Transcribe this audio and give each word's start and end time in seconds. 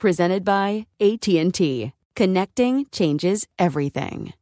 Presented 0.00 0.46
by 0.46 0.86
AT&T. 0.98 1.92
Connecting 2.16 2.86
changes 2.90 3.46
everything. 3.58 4.32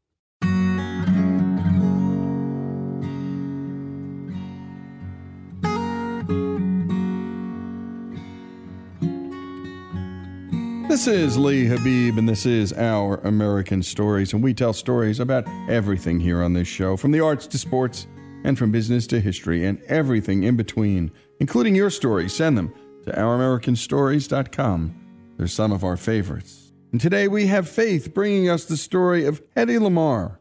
This 10.88 11.08
is 11.08 11.36
Lee 11.36 11.66
Habib, 11.66 12.18
and 12.18 12.28
this 12.28 12.46
is 12.46 12.72
Our 12.74 13.16
American 13.24 13.82
Stories. 13.82 14.32
And 14.32 14.44
we 14.44 14.54
tell 14.54 14.72
stories 14.72 15.18
about 15.18 15.44
everything 15.68 16.20
here 16.20 16.40
on 16.40 16.52
this 16.52 16.68
show 16.68 16.96
from 16.96 17.10
the 17.10 17.18
arts 17.18 17.48
to 17.48 17.58
sports, 17.58 18.06
and 18.44 18.56
from 18.56 18.70
business 18.70 19.08
to 19.08 19.18
history, 19.20 19.66
and 19.66 19.82
everything 19.88 20.44
in 20.44 20.56
between, 20.56 21.10
including 21.40 21.74
your 21.74 21.90
stories. 21.90 22.32
Send 22.32 22.56
them 22.56 22.72
to 23.06 23.10
ouramericanstories.com. 23.10 25.07
They're 25.38 25.46
some 25.46 25.72
of 25.72 25.84
our 25.84 25.96
favorites. 25.96 26.72
And 26.90 27.00
today 27.00 27.28
we 27.28 27.46
have 27.46 27.68
Faith 27.68 28.12
bringing 28.12 28.50
us 28.50 28.64
the 28.64 28.76
story 28.76 29.24
of 29.24 29.40
Hedy 29.54 29.78
Lamarr. 29.78 30.38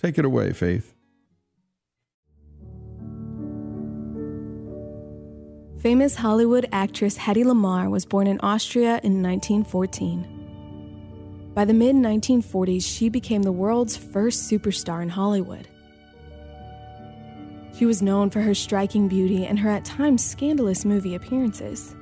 Take 0.00 0.16
it 0.18 0.24
away, 0.24 0.52
Faith. 0.52 0.94
Famous 5.80 6.14
Hollywood 6.16 6.66
actress 6.72 7.18
Hedy 7.18 7.44
Lamarr 7.44 7.90
was 7.90 8.06
born 8.06 8.26
in 8.26 8.40
Austria 8.40 8.98
in 9.02 9.22
1914. 9.22 10.32
By 11.54 11.64
the 11.64 11.74
mid 11.74 11.96
1940s, 11.96 12.84
she 12.84 13.08
became 13.08 13.42
the 13.42 13.52
world's 13.52 13.96
first 13.96 14.50
superstar 14.50 15.02
in 15.02 15.08
Hollywood. 15.08 15.68
She 17.76 17.86
was 17.86 18.02
known 18.02 18.30
for 18.30 18.40
her 18.40 18.54
striking 18.54 19.08
beauty 19.08 19.46
and 19.46 19.58
her 19.58 19.68
at 19.68 19.84
times 19.84 20.24
scandalous 20.24 20.86
movie 20.86 21.14
appearances. 21.14 21.95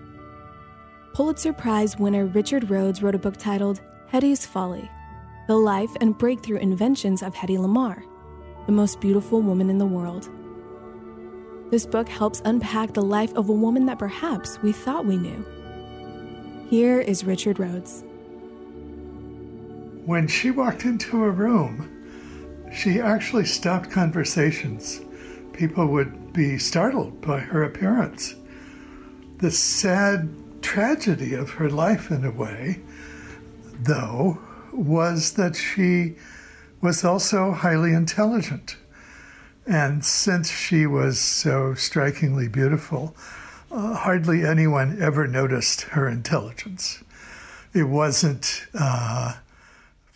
Pulitzer 1.15 1.53
Prize 1.53 1.97
winner 1.97 2.27
Richard 2.27 2.69
Rhodes 2.69 3.01
wrote 3.01 3.15
a 3.15 3.21
book 3.21 3.37
titled 3.37 3.81
Hedy's 4.13 4.45
Folly 4.45 4.91
The 5.47 5.55
Life 5.55 5.93
and 6.01 6.19
Breakthrough 6.19 6.57
Inventions 6.57 7.23
of 7.23 7.37
Hedy 7.37 7.57
Lamarr, 7.57 8.03
the 8.67 8.73
most 8.73 9.01
beautiful 9.01 9.41
woman 9.41 9.71
in 9.71 9.79
the 9.79 9.87
world. 9.87 10.29
This 11.71 11.87
book 11.87 12.09
helps 12.09 12.43
unpack 12.45 12.95
the 12.95 13.03
life 13.03 13.33
of 13.35 13.49
a 13.49 13.53
woman 13.53 13.87
that 13.87 14.01
perhaps 14.01 14.61
we 14.61 14.73
thought 14.73 15.07
we 15.07 15.17
knew. 15.17 15.47
Here 16.69 16.99
is 16.99 17.23
Richard 17.23 17.61
Rhodes. 17.61 18.03
When 20.07 20.27
she 20.27 20.51
walked 20.51 20.85
into 20.85 21.23
a 21.23 21.31
room, 21.31 21.89
she 22.75 23.01
actually 23.01 23.45
stopped 23.45 23.89
conversations. 23.89 25.01
People 25.53 25.87
would 25.87 26.33
be 26.33 26.59
startled 26.59 27.21
by 27.21 27.39
her 27.39 27.63
appearance. 27.63 28.35
The 29.39 29.53
sad 29.53 30.29
tragedy 30.65 31.35
of 31.35 31.51
her 31.51 31.69
life, 31.69 32.11
in 32.11 32.25
a 32.25 32.31
way, 32.31 32.81
though, 33.79 34.39
was 34.73 35.35
that 35.35 35.55
she 35.55 36.15
was 36.81 37.05
also 37.05 37.53
highly 37.53 37.93
intelligent. 37.93 38.77
And 39.67 40.05
since 40.05 40.51
she 40.51 40.87
was 40.87 41.21
so 41.21 41.75
strikingly 41.75 42.49
beautiful, 42.49 43.15
uh, 43.71 43.95
hardly 43.95 44.45
anyone 44.45 45.01
ever 45.01 45.27
noticed 45.27 45.83
her 45.83 46.09
intelligence. 46.09 47.05
It 47.75 47.85
wasn't 47.85 48.67
uh, 48.73 49.35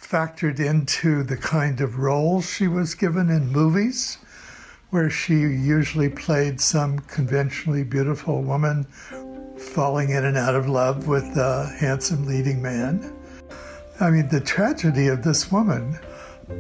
factored 0.01 0.59
into 0.59 1.23
the 1.23 1.37
kind 1.37 1.81
of 1.81 1.99
roles 1.99 2.51
she 2.51 2.69
was 2.69 2.95
given 2.95 3.29
in 3.29 3.53
movies 3.53 4.19
where 4.91 5.11
she 5.11 5.35
usually 5.35 6.09
played 6.09 6.61
some 6.61 7.01
conventionally 7.01 7.85
beautiful 7.85 8.43
woman 8.43 8.87
falling 9.79 10.11
in 10.11 10.25
and 10.25 10.37
out 10.37 10.57
of 10.57 10.69
love 10.69 11.07
with 11.07 11.23
a 11.37 11.73
handsome 11.79 12.27
leading 12.27 12.61
man. 12.61 13.15
I 14.01 14.11
mean, 14.11 14.27
the 14.29 14.41
tragedy 14.41 15.07
of 15.07 15.23
this 15.23 15.53
woman 15.53 15.97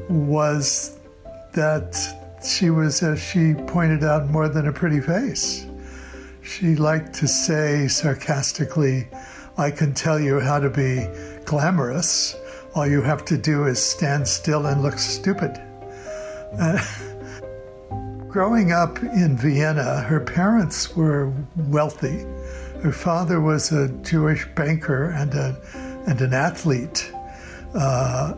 was 0.08 1.00
that 1.52 1.98
she 2.46 2.70
was, 2.70 3.02
as 3.02 3.20
she 3.20 3.54
pointed 3.66 4.04
out, 4.04 4.28
more 4.28 4.48
than 4.48 4.68
a 4.68 4.72
pretty 4.72 5.00
face. 5.00 5.66
She 6.42 6.76
liked 6.76 7.12
to 7.14 7.26
say 7.26 7.88
sarcastically, 7.88 9.08
I 9.56 9.72
can 9.72 9.94
tell 9.94 10.20
you 10.20 10.38
how 10.38 10.60
to 10.60 10.70
be 10.70 11.08
glamorous. 11.44 12.36
All 12.76 12.86
you 12.86 13.02
have 13.02 13.24
to 13.24 13.36
do 13.36 13.64
is 13.64 13.82
stand 13.82 14.28
still 14.28 14.66
and 14.66 14.80
look 14.80 14.96
stupid. 14.96 15.60
Uh, 16.56 16.78
growing 18.28 18.70
up 18.70 19.02
in 19.02 19.36
Vienna, 19.36 20.02
her 20.02 20.20
parents 20.20 20.94
were 20.94 21.32
wealthy. 21.56 22.24
Her 22.82 22.92
father 22.92 23.40
was 23.40 23.72
a 23.72 23.88
Jewish 24.02 24.46
banker 24.54 25.10
and, 25.10 25.34
a, 25.34 25.56
and 26.06 26.20
an 26.20 26.32
athlete. 26.32 27.12
Uh, 27.74 28.34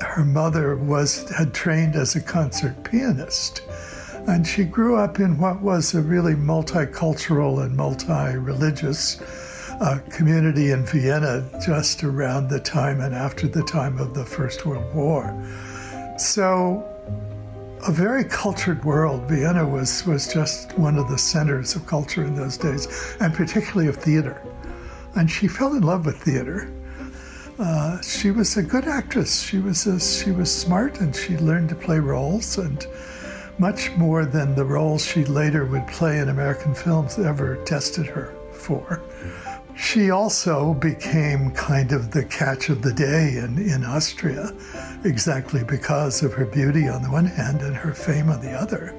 her 0.00 0.24
mother 0.24 0.76
was 0.76 1.28
had 1.30 1.54
trained 1.54 1.96
as 1.96 2.14
a 2.14 2.20
concert 2.20 2.84
pianist, 2.84 3.62
and 4.28 4.46
she 4.46 4.64
grew 4.64 4.96
up 4.96 5.18
in 5.18 5.38
what 5.38 5.62
was 5.62 5.94
a 5.94 6.00
really 6.02 6.34
multicultural 6.34 7.64
and 7.64 7.74
multi-religious 7.74 9.20
uh, 9.80 9.98
community 10.10 10.72
in 10.72 10.84
Vienna 10.84 11.48
just 11.64 12.04
around 12.04 12.48
the 12.48 12.60
time 12.60 13.00
and 13.00 13.14
after 13.14 13.48
the 13.48 13.62
time 13.62 13.98
of 13.98 14.12
the 14.12 14.24
First 14.24 14.66
World 14.66 14.94
War. 14.94 15.34
So, 16.18 16.86
a 17.86 17.92
very 17.92 18.24
cultured 18.24 18.84
world. 18.84 19.22
Vienna 19.28 19.66
was, 19.66 20.04
was 20.06 20.32
just 20.32 20.76
one 20.78 20.98
of 20.98 21.08
the 21.08 21.18
centers 21.18 21.74
of 21.76 21.86
culture 21.86 22.24
in 22.24 22.34
those 22.34 22.58
days, 22.58 23.16
and 23.20 23.32
particularly 23.32 23.88
of 23.88 23.96
theater. 23.96 24.42
And 25.14 25.30
she 25.30 25.48
fell 25.48 25.74
in 25.74 25.82
love 25.82 26.06
with 26.06 26.16
theater. 26.16 26.72
Uh, 27.58 28.00
she 28.00 28.30
was 28.30 28.56
a 28.56 28.62
good 28.62 28.86
actress. 28.86 29.42
She 29.42 29.58
was 29.58 29.86
a, 29.86 29.98
she 29.98 30.30
was 30.30 30.54
smart, 30.54 31.00
and 31.00 31.14
she 31.14 31.36
learned 31.38 31.70
to 31.70 31.74
play 31.74 31.98
roles, 31.98 32.58
and 32.58 32.86
much 33.58 33.90
more 33.96 34.24
than 34.24 34.54
the 34.54 34.64
roles 34.64 35.04
she 35.04 35.24
later 35.24 35.64
would 35.64 35.86
play 35.86 36.18
in 36.18 36.28
American 36.28 36.74
films 36.74 37.18
ever 37.18 37.56
tested 37.64 38.06
her 38.06 38.34
for. 38.52 39.02
She 39.80 40.10
also 40.10 40.74
became 40.74 41.52
kind 41.52 41.92
of 41.92 42.10
the 42.10 42.24
catch 42.24 42.68
of 42.68 42.82
the 42.82 42.92
day 42.92 43.38
in, 43.38 43.58
in 43.58 43.82
Austria, 43.82 44.52
exactly 45.04 45.64
because 45.64 46.22
of 46.22 46.34
her 46.34 46.44
beauty 46.44 46.86
on 46.86 47.02
the 47.02 47.10
one 47.10 47.24
hand 47.24 47.62
and 47.62 47.74
her 47.74 47.94
fame 47.94 48.28
on 48.28 48.42
the 48.42 48.52
other. 48.52 48.94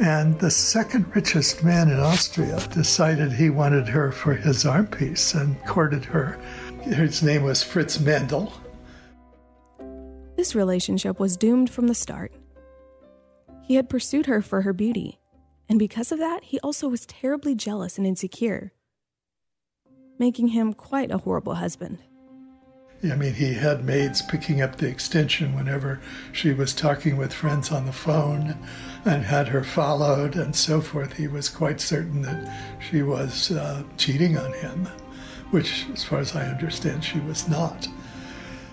And 0.00 0.38
the 0.38 0.50
second 0.50 1.14
richest 1.14 1.64
man 1.64 1.90
in 1.90 1.98
Austria 1.98 2.60
decided 2.72 3.32
he 3.32 3.50
wanted 3.50 3.88
her 3.88 4.12
for 4.12 4.32
his 4.32 4.64
arm 4.64 4.86
piece 4.86 5.34
and 5.34 5.62
courted 5.66 6.04
her. 6.04 6.38
His 6.82 7.22
name 7.22 7.42
was 7.42 7.64
Fritz 7.64 7.98
Mandl. 7.98 8.52
This 10.36 10.54
relationship 10.54 11.18
was 11.18 11.36
doomed 11.36 11.68
from 11.68 11.88
the 11.88 11.94
start. 11.94 12.32
He 13.64 13.74
had 13.74 13.90
pursued 13.90 14.26
her 14.26 14.40
for 14.40 14.62
her 14.62 14.72
beauty, 14.72 15.18
and 15.68 15.80
because 15.80 16.12
of 16.12 16.20
that, 16.20 16.44
he 16.44 16.60
also 16.60 16.88
was 16.88 17.06
terribly 17.06 17.56
jealous 17.56 17.98
and 17.98 18.06
insecure 18.06 18.72
making 20.18 20.48
him 20.48 20.72
quite 20.72 21.10
a 21.10 21.18
horrible 21.18 21.54
husband. 21.54 21.98
I 23.04 23.14
mean, 23.14 23.34
he 23.34 23.52
had 23.52 23.84
maids 23.84 24.22
picking 24.22 24.62
up 24.62 24.76
the 24.76 24.88
extension 24.88 25.54
whenever 25.54 26.00
she 26.32 26.52
was 26.52 26.72
talking 26.72 27.16
with 27.16 27.32
friends 27.32 27.70
on 27.70 27.84
the 27.84 27.92
phone 27.92 28.56
and 29.04 29.22
had 29.22 29.48
her 29.48 29.62
followed 29.62 30.34
and 30.34 30.56
so 30.56 30.80
forth. 30.80 31.12
He 31.12 31.28
was 31.28 31.48
quite 31.48 31.80
certain 31.80 32.22
that 32.22 32.56
she 32.80 33.02
was 33.02 33.50
uh, 33.50 33.82
cheating 33.98 34.38
on 34.38 34.52
him, 34.54 34.88
which, 35.50 35.86
as 35.92 36.04
far 36.04 36.20
as 36.20 36.34
I 36.34 36.46
understand, 36.46 37.04
she 37.04 37.20
was 37.20 37.48
not. 37.48 37.86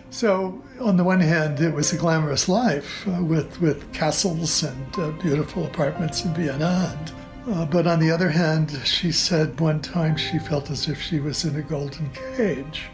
So, 0.10 0.62
on 0.80 0.96
the 0.96 1.04
one 1.04 1.20
hand, 1.20 1.60
it 1.60 1.74
was 1.74 1.92
a 1.92 1.98
glamorous 1.98 2.48
life 2.48 3.06
uh, 3.08 3.24
with, 3.24 3.60
with 3.60 3.92
castles 3.94 4.64
and 4.64 5.00
uh, 5.00 5.12
beautiful 5.22 5.66
apartments 5.66 6.24
in 6.24 6.34
Vienna 6.34 6.96
and 6.98 7.23
uh, 7.48 7.66
but 7.66 7.88
on 7.88 8.00
the 8.00 8.12
other 8.12 8.30
hand, 8.30 8.72
she 8.86 9.12
said 9.12 9.60
one 9.60 9.82
time 9.82 10.16
she 10.16 10.40
felt 10.40 10.70
as 10.70 10.88
if 10.88 11.02
she 11.02 11.20
was 11.20 11.46
in 11.46 11.56
a 11.56 11.62
golden 11.62 12.10
cage 12.38 12.90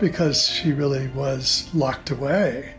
because 0.00 0.46
she 0.46 0.72
really 0.72 1.08
was 1.08 1.68
locked 1.74 2.10
away. 2.10 2.74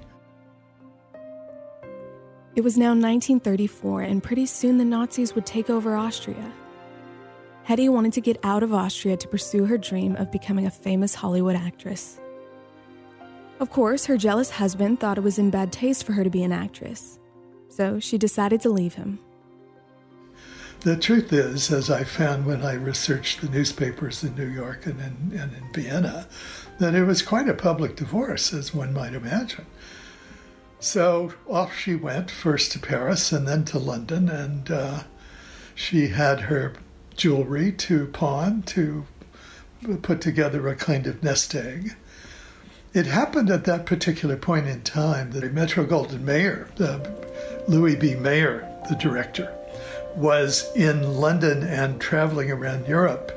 It 2.56 2.62
was 2.62 2.78
now 2.78 2.90
1934, 2.90 4.02
and 4.02 4.24
pretty 4.24 4.46
soon 4.46 4.78
the 4.78 4.86
Nazis 4.86 5.36
would 5.36 5.46
take 5.46 5.70
over 5.70 5.96
Austria. 5.96 6.52
Hedy 7.68 7.90
wanted 7.90 8.14
to 8.14 8.22
get 8.22 8.40
out 8.44 8.64
of 8.64 8.74
Austria 8.74 9.16
to 9.16 9.28
pursue 9.28 9.66
her 9.66 9.78
dream 9.78 10.16
of 10.16 10.32
becoming 10.32 10.66
a 10.66 10.72
famous 10.72 11.14
Hollywood 11.14 11.56
actress. 11.56 12.20
Of 13.60 13.70
course, 13.70 14.06
her 14.06 14.18
jealous 14.18 14.50
husband 14.50 15.00
thought 15.00 15.18
it 15.18 15.24
was 15.24 15.38
in 15.38 15.52
bad 15.52 15.72
taste 15.72 16.04
for 16.04 16.14
her 16.14 16.24
to 16.24 16.30
be 16.30 16.44
an 16.44 16.52
actress, 16.52 17.20
so 17.68 18.00
she 18.00 18.18
decided 18.18 18.62
to 18.62 18.70
leave 18.70 18.96
him. 18.96 19.20
The 20.82 20.96
truth 20.96 21.34
is, 21.34 21.72
as 21.72 21.90
I 21.90 22.06
found 22.06 22.46
when 22.46 22.64
I 22.64 22.74
researched 22.74 23.42
the 23.42 23.50
newspapers 23.50 24.24
in 24.24 24.36
New 24.36 24.48
York 24.48 24.86
and 24.86 24.98
in, 25.02 25.38
and 25.38 25.52
in 25.54 25.74
Vienna, 25.74 26.26
that 26.78 26.96
it 26.96 27.04
was 27.04 27.22
quite 27.22 27.50
a 27.50 27.54
public 27.54 27.98
divorce, 27.98 28.54
as 28.54 28.74
one 28.74 28.94
might 28.94 29.14
imagine. 29.14 29.66
So 30.80 31.34
off 31.50 31.76
she 31.78 31.96
went, 31.96 32.32
first 32.32 32.72
to 32.72 32.80
Paris 32.80 33.34
and 33.34 33.46
then 33.46 33.66
to 33.66 33.78
London, 33.78 34.30
and 34.30 34.72
uh, 34.72 35.04
she 35.76 36.08
had 36.08 36.42
her 36.42 36.74
jewelry 37.18 37.74
to 37.74 38.08
pawn 38.08 38.62
to 38.62 39.06
put 40.02 40.22
together 40.22 40.66
a 40.70 40.76
kind 40.76 41.08
of 41.08 41.22
nest 41.22 41.54
egg. 41.56 41.96
It 42.94 43.06
happened 43.06 43.50
at 43.50 43.66
that 43.66 43.86
particular 43.86 44.38
point 44.38 44.68
in 44.68 44.82
time 44.84 45.32
that 45.32 45.54
Metro 45.54 45.86
Goldwyn 45.86 46.22
Mayer, 46.22 46.70
uh, 46.80 47.00
Louis 47.68 47.98
B. 47.98 48.16
Mayer, 48.16 48.66
the 48.88 48.96
director, 48.96 49.54
was 50.20 50.70
in 50.76 51.16
London 51.16 51.64
and 51.64 52.00
traveling 52.00 52.52
around 52.52 52.86
Europe, 52.88 53.32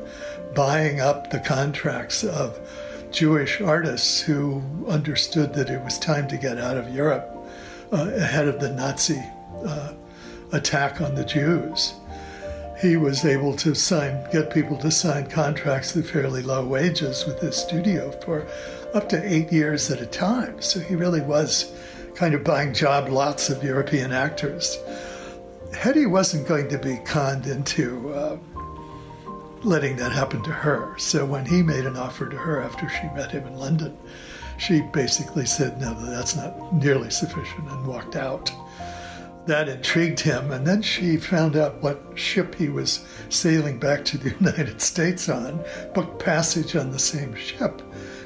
buying 0.54 1.00
up 1.00 1.30
the 1.30 1.38
contracts 1.38 2.24
of 2.24 2.58
Jewish 3.12 3.60
artists 3.60 4.20
who 4.20 4.62
understood 4.88 5.54
that 5.54 5.70
it 5.70 5.82
was 5.84 5.98
time 5.98 6.26
to 6.28 6.36
get 6.36 6.58
out 6.58 6.76
of 6.76 6.92
Europe 6.92 7.30
uh, 7.92 8.10
ahead 8.16 8.48
of 8.48 8.58
the 8.58 8.70
Nazi 8.70 9.22
uh, 9.64 9.92
attack 10.50 11.00
on 11.00 11.14
the 11.14 11.24
Jews. 11.24 11.94
He 12.80 12.96
was 12.96 13.24
able 13.24 13.54
to 13.58 13.76
sign, 13.76 14.26
get 14.32 14.52
people 14.52 14.76
to 14.78 14.90
sign 14.90 15.30
contracts 15.30 15.96
at 15.96 16.04
fairly 16.06 16.42
low 16.42 16.66
wages 16.66 17.24
with 17.26 17.38
his 17.38 17.56
studio 17.56 18.10
for 18.22 18.44
up 18.92 19.08
to 19.10 19.32
eight 19.32 19.52
years 19.52 19.88
at 19.90 20.00
a 20.00 20.06
time. 20.06 20.60
So 20.60 20.80
he 20.80 20.96
really 20.96 21.20
was 21.20 21.70
kind 22.16 22.34
of 22.34 22.42
buying 22.42 22.74
job 22.74 23.08
lots 23.08 23.50
of 23.50 23.62
European 23.62 24.10
actors. 24.10 24.78
Hedy 25.72 26.08
wasn't 26.08 26.46
going 26.46 26.68
to 26.68 26.78
be 26.78 26.96
conned 27.04 27.46
into 27.46 28.12
uh, 28.12 28.38
letting 29.62 29.96
that 29.96 30.12
happen 30.12 30.42
to 30.42 30.50
her. 30.50 30.94
So 30.98 31.24
when 31.24 31.44
he 31.44 31.62
made 31.62 31.86
an 31.86 31.96
offer 31.96 32.28
to 32.28 32.36
her 32.36 32.62
after 32.62 32.88
she 32.88 33.04
met 33.14 33.30
him 33.30 33.46
in 33.46 33.56
London, 33.56 33.96
she 34.58 34.80
basically 34.80 35.46
said, 35.46 35.80
No, 35.80 35.94
that's 35.94 36.36
not 36.36 36.72
nearly 36.74 37.10
sufficient, 37.10 37.68
and 37.68 37.86
walked 37.86 38.16
out. 38.16 38.50
That 39.46 39.68
intrigued 39.68 40.20
him, 40.20 40.52
and 40.52 40.64
then 40.64 40.82
she 40.82 41.16
found 41.16 41.56
out 41.56 41.82
what 41.82 42.00
ship 42.14 42.54
he 42.54 42.68
was 42.68 43.04
sailing 43.28 43.80
back 43.80 44.04
to 44.06 44.18
the 44.18 44.30
United 44.40 44.80
States 44.80 45.28
on, 45.28 45.64
booked 45.94 46.22
passage 46.22 46.76
on 46.76 46.92
the 46.92 46.98
same 46.98 47.34
ship, 47.34 47.82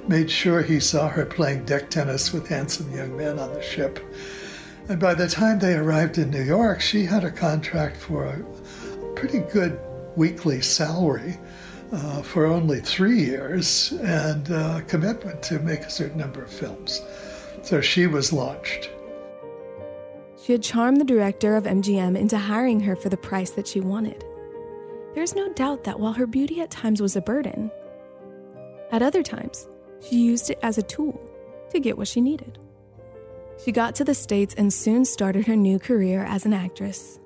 made 0.09 0.31
sure 0.31 0.63
he 0.63 0.79
saw 0.79 1.09
her 1.09 1.25
playing 1.25 1.65
deck 1.65 1.89
tennis 1.89 2.33
with 2.33 2.49
handsome 2.49 2.93
young 2.95 3.17
men 3.17 3.39
on 3.39 3.53
the 3.55 3.63
ship, 3.63 3.99
and 4.89 5.01
by 5.01 5.15
the 5.15 5.29
time 5.29 5.59
they 5.59 5.75
arrived 5.75 6.19
in 6.19 6.31
New 6.31 6.43
York, 6.43 6.81
she 6.81 7.05
had 7.05 7.25
a 7.25 7.31
contract 7.31 7.97
for 7.97 8.25
a 8.25 9.13
pretty 9.15 9.41
good 9.41 9.79
weekly 10.17 10.61
salary 10.61 11.37
uh, 11.93 12.23
for 12.23 12.47
only 12.47 12.81
three 12.81 13.23
years 13.23 13.93
and 14.03 14.49
a 14.51 14.83
commitment 14.87 15.43
to 15.43 15.59
make 15.61 15.81
a 15.81 15.91
certain 15.91 16.19
number 16.19 16.43
of 16.43 16.51
films. 16.51 17.03
So 17.63 17.81
she 17.81 18.07
was 18.07 18.33
launched. 18.33 18.91
She 20.43 20.53
had 20.53 20.63
charmed 20.63 21.01
the 21.01 21.05
director 21.05 21.57
of 21.57 21.65
MGM 21.65 22.17
into 22.17 22.39
hiring 22.39 22.81
her 22.81 22.95
for 22.95 23.09
the 23.09 23.17
price 23.17 23.51
that 23.53 23.67
she 23.67 23.81
wanted. 23.81 24.25
There's 25.15 25.35
no 25.35 25.53
doubt 25.55 25.85
that 25.85 25.99
while 25.99 26.13
her 26.13 26.27
beauty 26.27 26.61
at 26.61 26.71
times 26.71 27.03
was 27.03 27.17
a 27.17 27.21
burden, 27.21 27.71
at 28.93 29.03
other 29.03 29.23
times, 29.23 29.67
she 30.01 30.17
used 30.17 30.51
it 30.51 30.59
as 30.63 30.79
a 30.79 30.83
tool 30.83 31.21
to 31.71 31.81
get 31.81 31.99
what 31.99 32.07
she 32.07 32.21
needed. 32.21 32.59
She 33.65 33.73
got 33.73 33.95
to 33.97 34.05
the 34.05 34.15
States 34.15 34.55
and 34.57 34.73
soon 34.73 35.05
started 35.05 35.47
her 35.47 35.57
new 35.57 35.79
career 35.79 36.25
as 36.25 36.47
an 36.47 36.53
actress. 36.53 37.19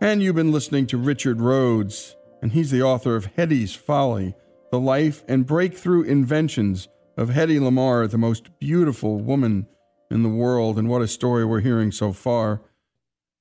And 0.00 0.22
you've 0.22 0.34
been 0.34 0.52
listening 0.52 0.86
to 0.88 0.98
Richard 0.98 1.40
Rhodes, 1.40 2.16
and 2.40 2.52
he's 2.52 2.70
the 2.70 2.82
author 2.82 3.14
of 3.14 3.36
Hedy's 3.36 3.74
Folly 3.74 4.34
The 4.70 4.80
Life 4.80 5.22
and 5.28 5.46
Breakthrough 5.46 6.02
Inventions 6.02 6.88
of 7.16 7.28
Hedy 7.28 7.60
Lamarr, 7.60 8.10
the 8.10 8.18
most 8.18 8.58
beautiful 8.58 9.18
woman 9.18 9.68
in 10.10 10.22
the 10.22 10.28
world, 10.28 10.78
and 10.78 10.88
what 10.88 11.02
a 11.02 11.08
story 11.08 11.44
we're 11.44 11.60
hearing 11.60 11.92
so 11.92 12.12
far. 12.12 12.62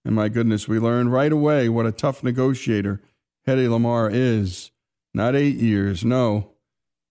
And 0.06 0.16
my 0.16 0.30
goodness, 0.30 0.68
we 0.68 0.78
learned 0.78 1.12
right 1.12 1.32
away 1.32 1.68
what 1.68 1.86
a 1.86 1.92
tough 1.92 2.24
negotiator 2.24 3.02
Hedy 3.48 3.68
Lamarr 3.68 4.12
is. 4.14 4.72
Not 5.14 5.36
eight 5.36 5.58
years, 5.58 6.06
no. 6.06 6.51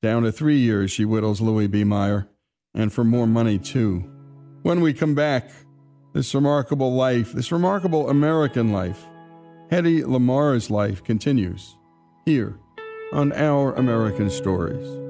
Down 0.02 0.22
to 0.22 0.32
three 0.32 0.56
years, 0.56 0.90
she 0.90 1.04
whittles 1.04 1.42
Louis 1.42 1.66
B. 1.66 1.84
Mayer, 1.84 2.26
and 2.74 2.90
for 2.90 3.04
more 3.04 3.26
money, 3.26 3.58
too. 3.58 4.10
When 4.62 4.80
we 4.80 4.94
come 4.94 5.14
back, 5.14 5.50
this 6.14 6.34
remarkable 6.34 6.94
life, 6.94 7.32
this 7.32 7.52
remarkable 7.52 8.08
American 8.08 8.72
life, 8.72 9.04
Hedy 9.70 10.04
Lamarr's 10.06 10.70
life 10.70 11.04
continues 11.04 11.76
here 12.24 12.58
on 13.12 13.32
Our 13.32 13.74
American 13.74 14.30
Stories. 14.30 15.09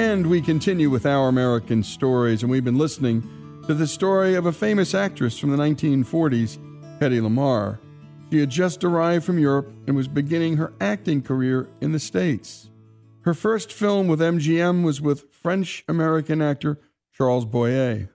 And 0.00 0.28
we 0.28 0.40
continue 0.40 0.88
with 0.88 1.04
our 1.04 1.28
American 1.28 1.82
stories, 1.82 2.42
and 2.42 2.50
we've 2.50 2.64
been 2.64 2.78
listening 2.78 3.20
to 3.66 3.74
the 3.74 3.86
story 3.86 4.34
of 4.34 4.46
a 4.46 4.50
famous 4.50 4.94
actress 4.94 5.38
from 5.38 5.50
the 5.50 5.58
1940s, 5.58 6.56
Hedy 6.98 7.20
Lamarr. 7.20 7.78
She 8.30 8.40
had 8.40 8.48
just 8.48 8.82
arrived 8.82 9.26
from 9.26 9.38
Europe 9.38 9.70
and 9.86 9.94
was 9.94 10.08
beginning 10.08 10.56
her 10.56 10.72
acting 10.80 11.20
career 11.20 11.68
in 11.82 11.92
the 11.92 11.98
States. 11.98 12.70
Her 13.24 13.34
first 13.34 13.70
film 13.70 14.08
with 14.08 14.20
MGM 14.20 14.84
was 14.84 15.02
with 15.02 15.30
French 15.34 15.84
American 15.86 16.40
actor 16.40 16.80
Charles 17.12 17.44
Boyer. 17.44 18.08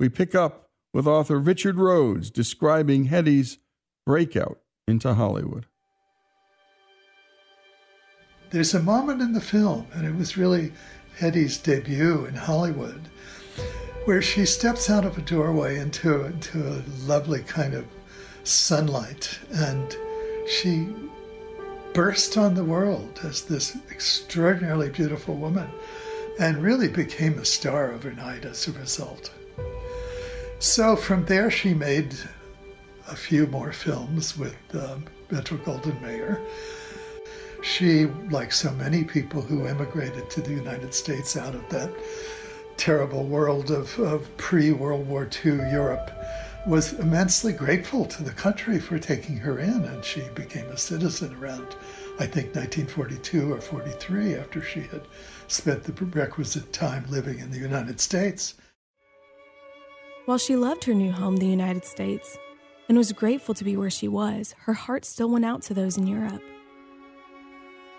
We 0.00 0.08
pick 0.08 0.34
up 0.34 0.70
with 0.94 1.06
author 1.06 1.38
Richard 1.38 1.76
Rhodes 1.76 2.30
describing 2.30 3.08
Hedy's 3.08 3.58
breakout 4.06 4.58
into 4.88 5.12
Hollywood. 5.12 5.66
There's 8.50 8.72
a 8.72 8.80
moment 8.80 9.20
in 9.20 9.34
the 9.34 9.40
film, 9.42 9.86
and 9.92 10.06
it 10.06 10.14
was 10.14 10.38
really 10.38 10.72
Hedy's 11.18 11.58
debut 11.58 12.26
in 12.26 12.34
Hollywood, 12.34 13.08
where 14.04 14.20
she 14.20 14.44
steps 14.44 14.90
out 14.90 15.04
of 15.04 15.16
a 15.16 15.22
doorway 15.22 15.78
into, 15.78 16.26
into 16.26 16.68
a 16.68 16.84
lovely 17.06 17.40
kind 17.40 17.74
of 17.74 17.86
sunlight 18.44 19.38
and 19.50 19.96
she 20.46 20.88
burst 21.94 22.36
on 22.36 22.54
the 22.54 22.64
world 22.64 23.18
as 23.24 23.42
this 23.42 23.76
extraordinarily 23.90 24.90
beautiful 24.90 25.34
woman 25.34 25.68
and 26.38 26.62
really 26.62 26.88
became 26.88 27.38
a 27.38 27.44
star 27.44 27.92
overnight 27.92 28.44
as 28.44 28.68
a 28.68 28.72
result. 28.72 29.32
So 30.58 30.96
from 30.96 31.24
there, 31.24 31.50
she 31.50 31.72
made 31.72 32.14
a 33.08 33.16
few 33.16 33.46
more 33.46 33.72
films 33.72 34.36
with 34.36 34.56
um, 34.74 35.06
Metro 35.30 35.56
Goldwyn 35.58 36.00
Mayer 36.02 36.40
she, 37.66 38.06
like 38.30 38.52
so 38.52 38.70
many 38.72 39.02
people 39.02 39.42
who 39.42 39.66
emigrated 39.66 40.30
to 40.30 40.40
the 40.40 40.52
United 40.52 40.94
States 40.94 41.36
out 41.36 41.54
of 41.54 41.68
that 41.68 41.90
terrible 42.76 43.24
world 43.24 43.70
of, 43.70 43.98
of 43.98 44.34
pre 44.36 44.70
World 44.70 45.06
War 45.08 45.28
II 45.44 45.56
Europe, 45.72 46.12
was 46.66 46.92
immensely 46.94 47.52
grateful 47.52 48.04
to 48.06 48.22
the 48.22 48.30
country 48.30 48.78
for 48.78 48.98
taking 48.98 49.36
her 49.36 49.58
in, 49.58 49.84
and 49.84 50.04
she 50.04 50.22
became 50.34 50.66
a 50.66 50.78
citizen 50.78 51.34
around, 51.34 51.66
I 52.20 52.26
think, 52.26 52.54
1942 52.54 53.52
or 53.52 53.60
43 53.60 54.36
after 54.36 54.62
she 54.62 54.82
had 54.82 55.02
spent 55.48 55.82
the 55.82 55.92
requisite 56.06 56.72
time 56.72 57.04
living 57.08 57.40
in 57.40 57.50
the 57.50 57.58
United 57.58 58.00
States. 58.00 58.54
While 60.24 60.38
she 60.38 60.54
loved 60.54 60.84
her 60.84 60.94
new 60.94 61.12
home, 61.12 61.36
the 61.36 61.46
United 61.46 61.84
States, 61.84 62.38
and 62.88 62.96
was 62.96 63.12
grateful 63.12 63.54
to 63.54 63.64
be 63.64 63.76
where 63.76 63.90
she 63.90 64.06
was, 64.06 64.54
her 64.60 64.74
heart 64.74 65.04
still 65.04 65.28
went 65.28 65.44
out 65.44 65.62
to 65.62 65.74
those 65.74 65.96
in 65.96 66.06
Europe. 66.06 66.42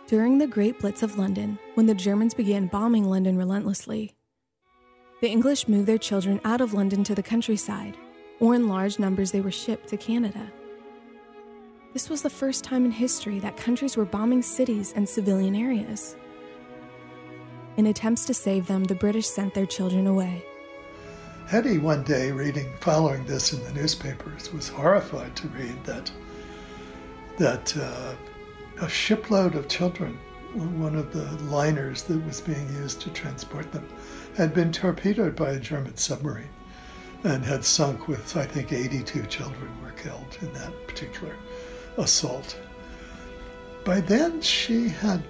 During 0.08 0.38
the 0.38 0.48
Great 0.48 0.80
Blitz 0.80 1.04
of 1.04 1.18
London, 1.18 1.60
when 1.74 1.86
the 1.86 1.94
Germans 1.94 2.34
began 2.34 2.68
bombing 2.68 3.10
London 3.10 3.38
relentlessly, 3.38 4.16
the 5.20 5.28
English 5.28 5.68
moved 5.68 5.86
their 5.86 5.98
children 5.98 6.40
out 6.46 6.62
of 6.62 6.74
London 6.74 7.04
to 7.04 7.14
the 7.14 7.22
countryside, 7.22 7.98
or 8.40 8.56
in 8.56 8.70
large 8.70 9.00
numbers 9.00 9.34
they 9.34 9.42
were 9.42 9.52
shipped 9.52 9.90
to 9.90 9.98
Canada. 9.98 10.50
This 11.92 12.10
was 12.10 12.22
the 12.22 12.30
first 12.30 12.64
time 12.64 12.86
in 12.86 12.92
history 12.92 13.40
that 13.40 13.58
countries 13.58 13.98
were 13.98 14.06
bombing 14.06 14.42
cities 14.42 14.94
and 14.96 15.10
civilian 15.10 15.58
areas. 15.58 16.16
In 17.76 17.88
attempts 17.88 18.24
to 18.28 18.34
save 18.34 18.66
them, 18.66 18.86
the 18.86 18.96
British 18.96 19.28
sent 19.28 19.54
their 19.54 19.66
children 19.66 20.08
away. 20.08 20.42
Hedy, 21.50 21.82
one 21.82 22.04
day, 22.04 22.32
reading, 22.32 22.72
following 22.80 23.26
this 23.26 23.52
in 23.52 23.62
the 23.62 23.74
newspapers, 23.74 24.54
was 24.54 24.70
horrified 24.70 25.36
to 25.36 25.50
read 25.50 25.84
that 25.84 26.10
that 27.38 27.76
uh, 27.76 28.16
a 28.80 28.90
shipload 28.90 29.56
of 29.56 29.68
children, 29.68 30.18
one 30.54 30.96
of 30.96 31.12
the 31.12 31.26
liners 31.46 32.04
that 32.04 32.24
was 32.26 32.42
being 32.42 32.68
used 32.76 33.02
to 33.02 33.10
transport 33.10 33.72
them, 33.72 33.88
had 34.36 34.54
been 34.54 34.72
torpedoed 34.72 35.36
by 35.36 35.52
a 35.52 35.60
German 35.60 35.98
submarine 35.98 36.50
and 37.24 37.44
had 37.44 37.66
sunk 37.66 38.08
with, 38.08 38.38
I 38.38 38.46
think, 38.46 38.72
82 38.72 39.24
children 39.24 39.72
were 39.82 39.92
killed 39.92 40.38
in 40.42 40.54
that 40.54 40.88
particular 40.88 41.36
assault. 41.98 42.58
By 43.84 44.02
then, 44.02 44.42
she 44.42 44.90
had 44.90 45.24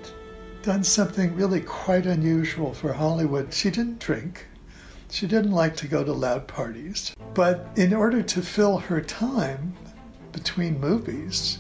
done 0.62 0.84
something 0.84 1.36
really 1.36 1.62
quite 1.62 2.06
unusual 2.06 2.74
for 2.74 2.92
Hollywood. 2.92 3.54
She 3.54 3.70
didn't 3.70 4.00
drink. 4.00 4.46
She 5.10 5.28
didn't 5.28 5.52
like 5.52 5.76
to 5.78 5.88
go 5.88 6.04
to 6.04 6.12
loud 6.12 6.48
parties. 6.48 7.16
But 7.34 7.70
in 7.78 7.94
order 7.94 8.22
to 8.22 8.42
fill 8.42 8.78
her 8.78 9.00
time 9.00 9.74
between 10.34 10.80
movies, 10.80 11.60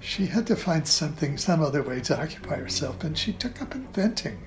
she 0.00 0.26
had 0.26 0.46
to 0.46 0.56
find 0.56 0.88
something, 0.88 1.36
some 1.36 1.62
other 1.62 1.82
way 1.82 2.00
to 2.00 2.20
occupy 2.20 2.56
herself, 2.56 3.04
and 3.04 3.16
she 3.16 3.32
took 3.32 3.60
up 3.60 3.74
inventing. 3.74 4.38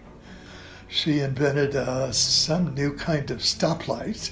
She 0.88 1.20
invented 1.20 1.76
uh, 1.76 2.12
some 2.12 2.74
new 2.74 2.94
kind 2.94 3.30
of 3.32 3.40
stoplight. 3.40 4.32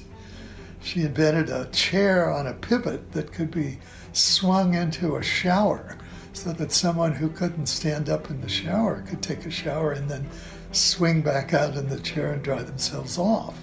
She 0.81 1.01
invented 1.01 1.49
a 1.49 1.65
chair 1.71 2.31
on 2.31 2.47
a 2.47 2.53
pivot 2.53 3.11
that 3.13 3.31
could 3.31 3.51
be 3.51 3.79
swung 4.13 4.73
into 4.73 5.15
a 5.15 5.23
shower 5.23 5.97
so 6.33 6.53
that 6.53 6.71
someone 6.71 7.13
who 7.13 7.29
couldn't 7.29 7.67
stand 7.67 8.09
up 8.09 8.29
in 8.29 8.41
the 8.41 8.49
shower 8.49 9.03
could 9.07 9.21
take 9.21 9.45
a 9.45 9.51
shower 9.51 9.91
and 9.91 10.09
then 10.09 10.27
swing 10.71 11.21
back 11.21 11.53
out 11.53 11.75
in 11.75 11.89
the 11.89 11.99
chair 11.99 12.31
and 12.31 12.43
dry 12.43 12.63
themselves 12.63 13.17
off. 13.17 13.57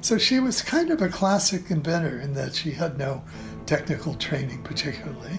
So 0.00 0.18
she 0.18 0.40
was 0.40 0.62
kind 0.62 0.90
of 0.90 1.00
a 1.00 1.08
classic 1.08 1.70
inventor 1.70 2.20
in 2.20 2.34
that 2.34 2.54
she 2.54 2.72
had 2.72 2.98
no 2.98 3.22
technical 3.66 4.14
training 4.14 4.62
particularly. 4.62 5.38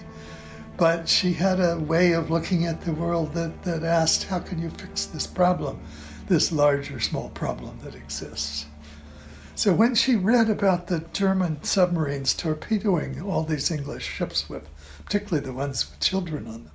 But 0.76 1.08
she 1.08 1.32
had 1.32 1.60
a 1.60 1.78
way 1.78 2.12
of 2.12 2.30
looking 2.30 2.66
at 2.66 2.80
the 2.80 2.92
world 2.92 3.32
that, 3.34 3.62
that 3.62 3.84
asked, 3.84 4.24
how 4.24 4.40
can 4.40 4.60
you 4.60 4.70
fix 4.70 5.06
this 5.06 5.26
problem, 5.26 5.80
this 6.26 6.50
large 6.50 6.90
or 6.90 6.98
small 6.98 7.28
problem 7.30 7.78
that 7.84 7.94
exists? 7.94 8.66
So 9.54 9.72
when 9.72 9.94
she 9.94 10.16
read 10.16 10.50
about 10.50 10.88
the 10.88 11.04
German 11.12 11.62
submarines 11.62 12.34
torpedoing 12.34 13.22
all 13.22 13.44
these 13.44 13.70
English 13.70 14.04
ships 14.04 14.48
with, 14.48 14.68
particularly 15.04 15.46
the 15.46 15.52
ones 15.52 15.88
with 15.88 16.00
children 16.00 16.48
on 16.48 16.64
them, 16.64 16.70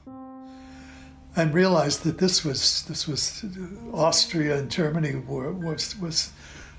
and 1.36 1.54
realized 1.54 2.04
that 2.04 2.20
this 2.20 2.46
was 2.46 2.84
this 2.84 3.08
was 3.08 3.46
Austria 3.94 4.58
and 4.58 4.72
Germany 4.72 5.16
were, 5.16 5.52
was 5.52 5.98
was 6.00 6.32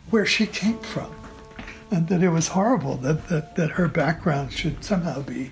where 0.08 0.26
she 0.26 0.46
came 0.46 0.78
from, 0.78 1.14
and 1.90 2.08
that 2.08 2.22
it 2.22 2.30
was 2.30 2.48
horrible 2.48 2.96
that, 2.96 3.28
that, 3.28 3.56
that 3.56 3.72
her 3.72 3.86
background 3.86 4.52
should 4.52 4.82
somehow 4.82 5.20
be 5.22 5.50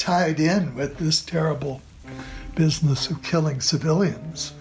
tied 0.00 0.40
in 0.40 0.74
with 0.74 0.96
this 0.96 1.20
terrible 1.20 1.82
business 2.54 3.10
of 3.10 3.22
killing 3.22 3.60
civilians. 3.60 4.54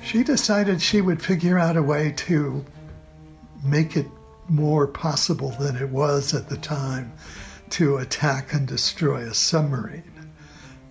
She 0.00 0.22
decided 0.22 0.80
she 0.80 1.00
would 1.00 1.20
figure 1.20 1.58
out 1.58 1.76
a 1.76 1.82
way 1.82 2.12
to 2.18 2.64
make 3.64 3.96
it 3.96 4.06
more 4.48 4.86
possible 4.86 5.50
than 5.58 5.76
it 5.76 5.88
was 5.88 6.34
at 6.34 6.48
the 6.48 6.56
time 6.56 7.12
to 7.70 7.96
attack 7.96 8.54
and 8.54 8.66
destroy 8.66 9.22
a 9.22 9.34
submarine. 9.34 10.04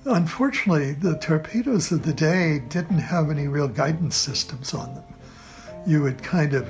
Unfortunately, 0.03 0.91
the 0.91 1.17
torpedoes 1.19 1.89
of 1.91 2.03
the 2.03 2.13
day 2.13 2.59
didn't 2.67 2.99
have 2.99 3.29
any 3.29 3.47
real 3.47 3.69
guidance 3.69 4.17
systems 4.17 4.73
on 4.73 4.93
them. 4.93 5.03
You 5.87 6.01
would 6.01 6.21
kind 6.21 6.53
of 6.53 6.67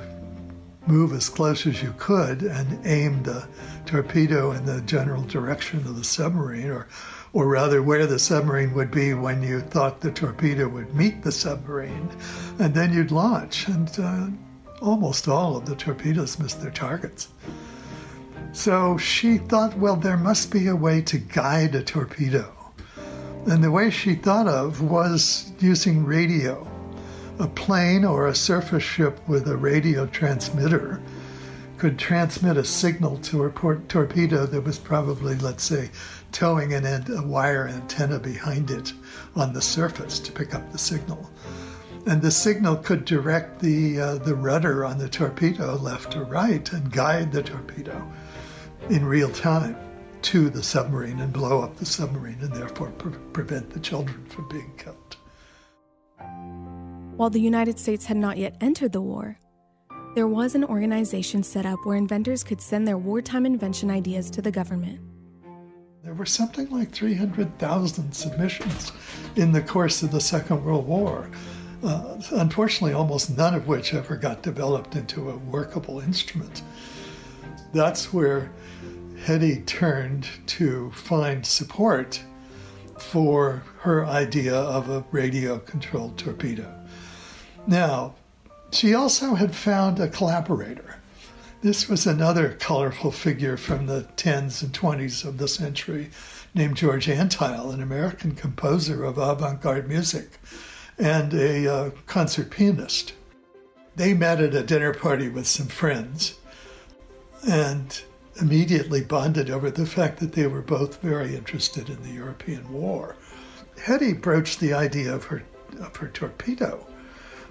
move 0.86 1.12
as 1.12 1.28
close 1.28 1.66
as 1.66 1.82
you 1.82 1.94
could 1.98 2.42
and 2.42 2.86
aim 2.86 3.22
the 3.22 3.46
torpedo 3.86 4.52
in 4.52 4.64
the 4.66 4.80
general 4.82 5.22
direction 5.22 5.80
of 5.80 5.96
the 5.96 6.04
submarine, 6.04 6.70
or, 6.70 6.88
or 7.32 7.46
rather 7.46 7.82
where 7.82 8.06
the 8.06 8.18
submarine 8.18 8.74
would 8.74 8.90
be 8.90 9.14
when 9.14 9.42
you 9.42 9.60
thought 9.60 10.00
the 10.00 10.10
torpedo 10.10 10.68
would 10.68 10.94
meet 10.94 11.22
the 11.22 11.32
submarine, 11.32 12.08
and 12.58 12.74
then 12.74 12.92
you'd 12.92 13.10
launch. 13.10 13.68
And 13.68 13.90
uh, 13.98 14.26
almost 14.80 15.28
all 15.28 15.56
of 15.56 15.66
the 15.66 15.76
torpedoes 15.76 16.38
missed 16.38 16.60
their 16.60 16.70
targets. 16.70 17.28
So 18.52 18.98
she 18.98 19.38
thought, 19.38 19.76
well, 19.78 19.96
there 19.96 20.18
must 20.18 20.50
be 20.50 20.66
a 20.66 20.76
way 20.76 21.00
to 21.02 21.18
guide 21.18 21.74
a 21.74 21.82
torpedo. 21.82 22.52
And 23.46 23.64
the 23.64 23.70
way 23.70 23.90
she 23.90 24.14
thought 24.14 24.46
of 24.46 24.82
was 24.82 25.52
using 25.58 26.04
radio 26.04 26.66
a 27.42 27.48
plane 27.48 28.04
or 28.04 28.28
a 28.28 28.34
surface 28.34 28.84
ship 28.84 29.18
with 29.26 29.48
a 29.48 29.56
radio 29.56 30.06
transmitter 30.06 31.02
could 31.76 31.98
transmit 31.98 32.56
a 32.56 32.62
signal 32.62 33.18
to 33.18 33.44
a 33.44 33.50
torpedo 33.88 34.46
that 34.46 34.60
was 34.60 34.78
probably, 34.78 35.34
let's 35.38 35.64
say, 35.64 35.90
towing 36.30 36.72
an 36.72 36.86
end, 36.86 37.10
a 37.10 37.20
wire 37.20 37.66
antenna 37.66 38.20
behind 38.20 38.70
it 38.70 38.92
on 39.34 39.52
the 39.52 39.60
surface 39.60 40.20
to 40.20 40.30
pick 40.30 40.54
up 40.54 40.70
the 40.70 40.78
signal. 40.78 41.28
And 42.06 42.22
the 42.22 42.30
signal 42.30 42.76
could 42.76 43.04
direct 43.04 43.60
the, 43.60 44.00
uh, 44.00 44.14
the 44.18 44.36
rudder 44.36 44.84
on 44.84 44.98
the 44.98 45.08
torpedo 45.08 45.74
left 45.78 46.16
or 46.16 46.22
right 46.22 46.72
and 46.72 46.92
guide 46.92 47.32
the 47.32 47.42
torpedo 47.42 48.08
in 48.88 49.04
real 49.04 49.30
time 49.30 49.76
to 50.22 50.48
the 50.48 50.62
submarine 50.62 51.18
and 51.18 51.32
blow 51.32 51.60
up 51.60 51.76
the 51.76 51.86
submarine 51.86 52.38
and 52.40 52.52
therefore 52.52 52.92
pre- 52.92 53.18
prevent 53.32 53.70
the 53.70 53.80
children 53.80 54.24
from 54.26 54.48
being 54.48 54.72
killed. 54.76 55.16
While 57.22 57.30
the 57.30 57.40
United 57.40 57.78
States 57.78 58.06
had 58.06 58.16
not 58.16 58.36
yet 58.36 58.56
entered 58.60 58.90
the 58.90 59.00
war, 59.00 59.38
there 60.16 60.26
was 60.26 60.56
an 60.56 60.64
organization 60.64 61.44
set 61.44 61.64
up 61.64 61.78
where 61.84 61.94
inventors 61.94 62.42
could 62.42 62.60
send 62.60 62.88
their 62.88 62.98
wartime 62.98 63.46
invention 63.46 63.92
ideas 63.92 64.28
to 64.30 64.42
the 64.42 64.50
government. 64.50 64.98
There 66.02 66.14
were 66.14 66.26
something 66.26 66.68
like 66.70 66.90
300,000 66.90 68.12
submissions 68.12 68.90
in 69.36 69.52
the 69.52 69.62
course 69.62 70.02
of 70.02 70.10
the 70.10 70.20
Second 70.20 70.64
World 70.64 70.88
War. 70.88 71.30
Uh, 71.84 72.20
unfortunately, 72.32 72.92
almost 72.92 73.36
none 73.38 73.54
of 73.54 73.68
which 73.68 73.94
ever 73.94 74.16
got 74.16 74.42
developed 74.42 74.96
into 74.96 75.30
a 75.30 75.36
workable 75.36 76.00
instrument. 76.00 76.62
That's 77.72 78.12
where 78.12 78.50
Hedy 79.26 79.64
turned 79.64 80.26
to 80.46 80.90
find 80.90 81.46
support 81.46 82.20
for 82.98 83.62
her 83.78 84.06
idea 84.06 84.56
of 84.56 84.90
a 84.90 85.04
radio 85.12 85.60
controlled 85.60 86.18
torpedo. 86.18 86.81
Now, 87.66 88.14
she 88.72 88.94
also 88.94 89.34
had 89.34 89.54
found 89.54 90.00
a 90.00 90.08
collaborator. 90.08 90.96
This 91.62 91.88
was 91.88 92.06
another 92.06 92.54
colorful 92.54 93.12
figure 93.12 93.56
from 93.56 93.86
the 93.86 94.08
10s 94.16 94.62
and 94.62 94.72
20s 94.72 95.24
of 95.24 95.38
the 95.38 95.46
century 95.46 96.10
named 96.54 96.76
George 96.76 97.06
Antheil, 97.06 97.72
an 97.72 97.80
American 97.80 98.34
composer 98.34 99.04
of 99.04 99.16
avant 99.16 99.60
garde 99.60 99.88
music 99.88 100.40
and 100.98 101.32
a 101.34 101.72
uh, 101.72 101.90
concert 102.06 102.50
pianist. 102.50 103.14
They 103.94 104.12
met 104.12 104.40
at 104.40 104.54
a 104.54 104.64
dinner 104.64 104.92
party 104.92 105.28
with 105.28 105.46
some 105.46 105.68
friends 105.68 106.38
and 107.48 108.02
immediately 108.40 109.02
bonded 109.02 109.50
over 109.50 109.70
the 109.70 109.86
fact 109.86 110.18
that 110.18 110.32
they 110.32 110.46
were 110.46 110.62
both 110.62 111.00
very 111.00 111.36
interested 111.36 111.88
in 111.88 112.02
the 112.02 112.12
European 112.12 112.72
War. 112.72 113.14
Hedy 113.76 114.20
broached 114.20 114.58
the 114.58 114.72
idea 114.72 115.14
of 115.14 115.24
her, 115.24 115.44
of 115.78 115.94
her 115.96 116.08
torpedo 116.08 116.86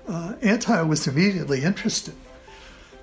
uh, 0.07 0.33
Antheil 0.41 0.87
was 0.87 1.07
immediately 1.07 1.63
interested. 1.63 2.15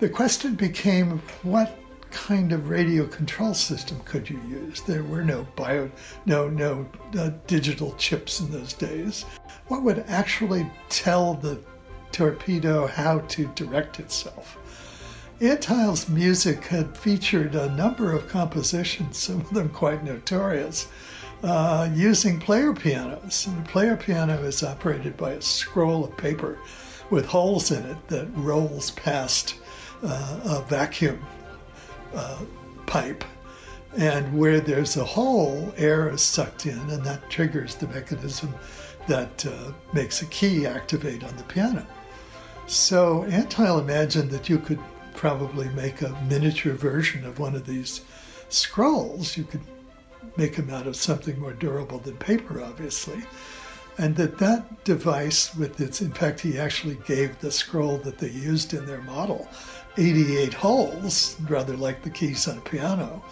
The 0.00 0.08
question 0.08 0.54
became 0.54 1.20
what 1.42 1.78
kind 2.10 2.52
of 2.52 2.70
radio 2.70 3.06
control 3.06 3.54
system 3.54 4.00
could 4.04 4.30
you 4.30 4.40
use? 4.48 4.80
There 4.80 5.04
were 5.04 5.24
no 5.24 5.46
bio, 5.56 5.90
no 6.26 6.48
no 6.48 6.88
uh, 7.18 7.30
digital 7.46 7.94
chips 7.98 8.40
in 8.40 8.50
those 8.50 8.72
days. 8.72 9.24
What 9.66 9.82
would 9.82 10.04
actually 10.08 10.70
tell 10.88 11.34
the 11.34 11.60
torpedo 12.12 12.86
how 12.86 13.20
to 13.20 13.46
direct 13.54 14.00
itself? 14.00 14.56
Antheil's 15.40 16.08
music 16.08 16.64
had 16.64 16.96
featured 16.96 17.54
a 17.54 17.70
number 17.76 18.12
of 18.12 18.28
compositions, 18.28 19.18
some 19.18 19.40
of 19.40 19.50
them 19.50 19.68
quite 19.68 20.02
notorious, 20.02 20.88
uh, 21.44 21.88
using 21.94 22.40
player 22.40 22.72
pianos. 22.72 23.46
And 23.46 23.64
a 23.64 23.68
player 23.68 23.96
piano 23.96 24.42
is 24.42 24.64
operated 24.64 25.16
by 25.16 25.32
a 25.32 25.42
scroll 25.42 26.04
of 26.04 26.16
paper 26.16 26.58
with 27.10 27.26
holes 27.26 27.70
in 27.70 27.84
it 27.84 28.08
that 28.08 28.26
rolls 28.34 28.90
past 28.92 29.56
uh, 30.02 30.40
a 30.44 30.62
vacuum 30.68 31.24
uh, 32.14 32.38
pipe. 32.86 33.24
And 33.96 34.38
where 34.38 34.60
there's 34.60 34.96
a 34.96 35.04
hole, 35.04 35.72
air 35.76 36.10
is 36.10 36.20
sucked 36.20 36.66
in, 36.66 36.78
and 36.90 37.02
that 37.04 37.30
triggers 37.30 37.74
the 37.74 37.88
mechanism 37.88 38.54
that 39.06 39.46
uh, 39.46 39.72
makes 39.94 40.20
a 40.20 40.26
key 40.26 40.66
activate 40.66 41.24
on 41.24 41.34
the 41.36 41.42
piano. 41.44 41.86
So 42.66 43.24
Antheil 43.28 43.80
imagined 43.80 44.30
that 44.30 44.48
you 44.48 44.58
could 44.58 44.78
probably 45.14 45.70
make 45.70 46.02
a 46.02 46.16
miniature 46.28 46.74
version 46.74 47.24
of 47.24 47.38
one 47.38 47.56
of 47.56 47.66
these 47.66 48.02
scrolls. 48.50 49.36
You 49.38 49.44
could 49.44 49.62
make 50.36 50.56
them 50.56 50.68
out 50.68 50.86
of 50.86 50.94
something 50.94 51.40
more 51.40 51.54
durable 51.54 51.98
than 51.98 52.16
paper, 52.18 52.62
obviously 52.62 53.22
and 53.98 54.14
that 54.16 54.38
that 54.38 54.84
device 54.84 55.54
with 55.56 55.80
its 55.80 56.00
in 56.00 56.12
fact 56.12 56.40
he 56.40 56.58
actually 56.58 56.98
gave 57.06 57.38
the 57.40 57.50
scroll 57.50 57.98
that 57.98 58.18
they 58.18 58.30
used 58.30 58.72
in 58.72 58.86
their 58.86 59.02
model 59.02 59.48
88 59.98 60.54
holes 60.54 61.36
rather 61.48 61.76
like 61.76 62.02
the 62.02 62.10
keys 62.10 62.46
on 62.46 62.58
a 62.58 62.60
piano. 62.60 63.22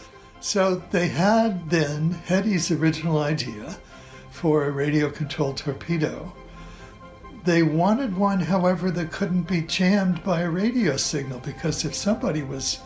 So 0.40 0.82
they 0.90 1.06
had 1.08 1.70
then 1.70 2.10
hedy's 2.26 2.70
original 2.72 3.18
idea 3.18 3.78
for 4.30 4.64
a 4.64 4.70
radio 4.70 5.08
controlled 5.08 5.58
torpedo. 5.58 6.32
They 7.44 7.62
wanted 7.62 8.16
one 8.16 8.40
however 8.40 8.90
that 8.90 9.12
couldn't 9.12 9.44
be 9.44 9.62
jammed 9.62 10.24
by 10.24 10.40
a 10.40 10.50
radio 10.50 10.96
signal 10.96 11.38
because 11.38 11.84
if 11.84 11.94
somebody 11.94 12.42
was 12.42 12.80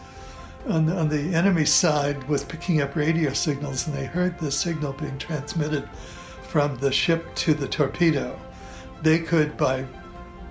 on 0.68 0.84
the, 0.84 0.94
on 0.94 1.08
the 1.08 1.34
enemy 1.34 1.64
side 1.64 2.22
was 2.28 2.44
picking 2.44 2.82
up 2.82 2.94
radio 2.94 3.32
signals 3.32 3.86
and 3.86 3.96
they 3.96 4.04
heard 4.04 4.38
the 4.38 4.52
signal 4.52 4.92
being 4.92 5.16
transmitted 5.16 5.88
from 6.50 6.76
the 6.78 6.90
ship 6.90 7.24
to 7.36 7.54
the 7.54 7.68
torpedo, 7.68 8.36
they 9.02 9.20
could, 9.20 9.56
by 9.56 9.86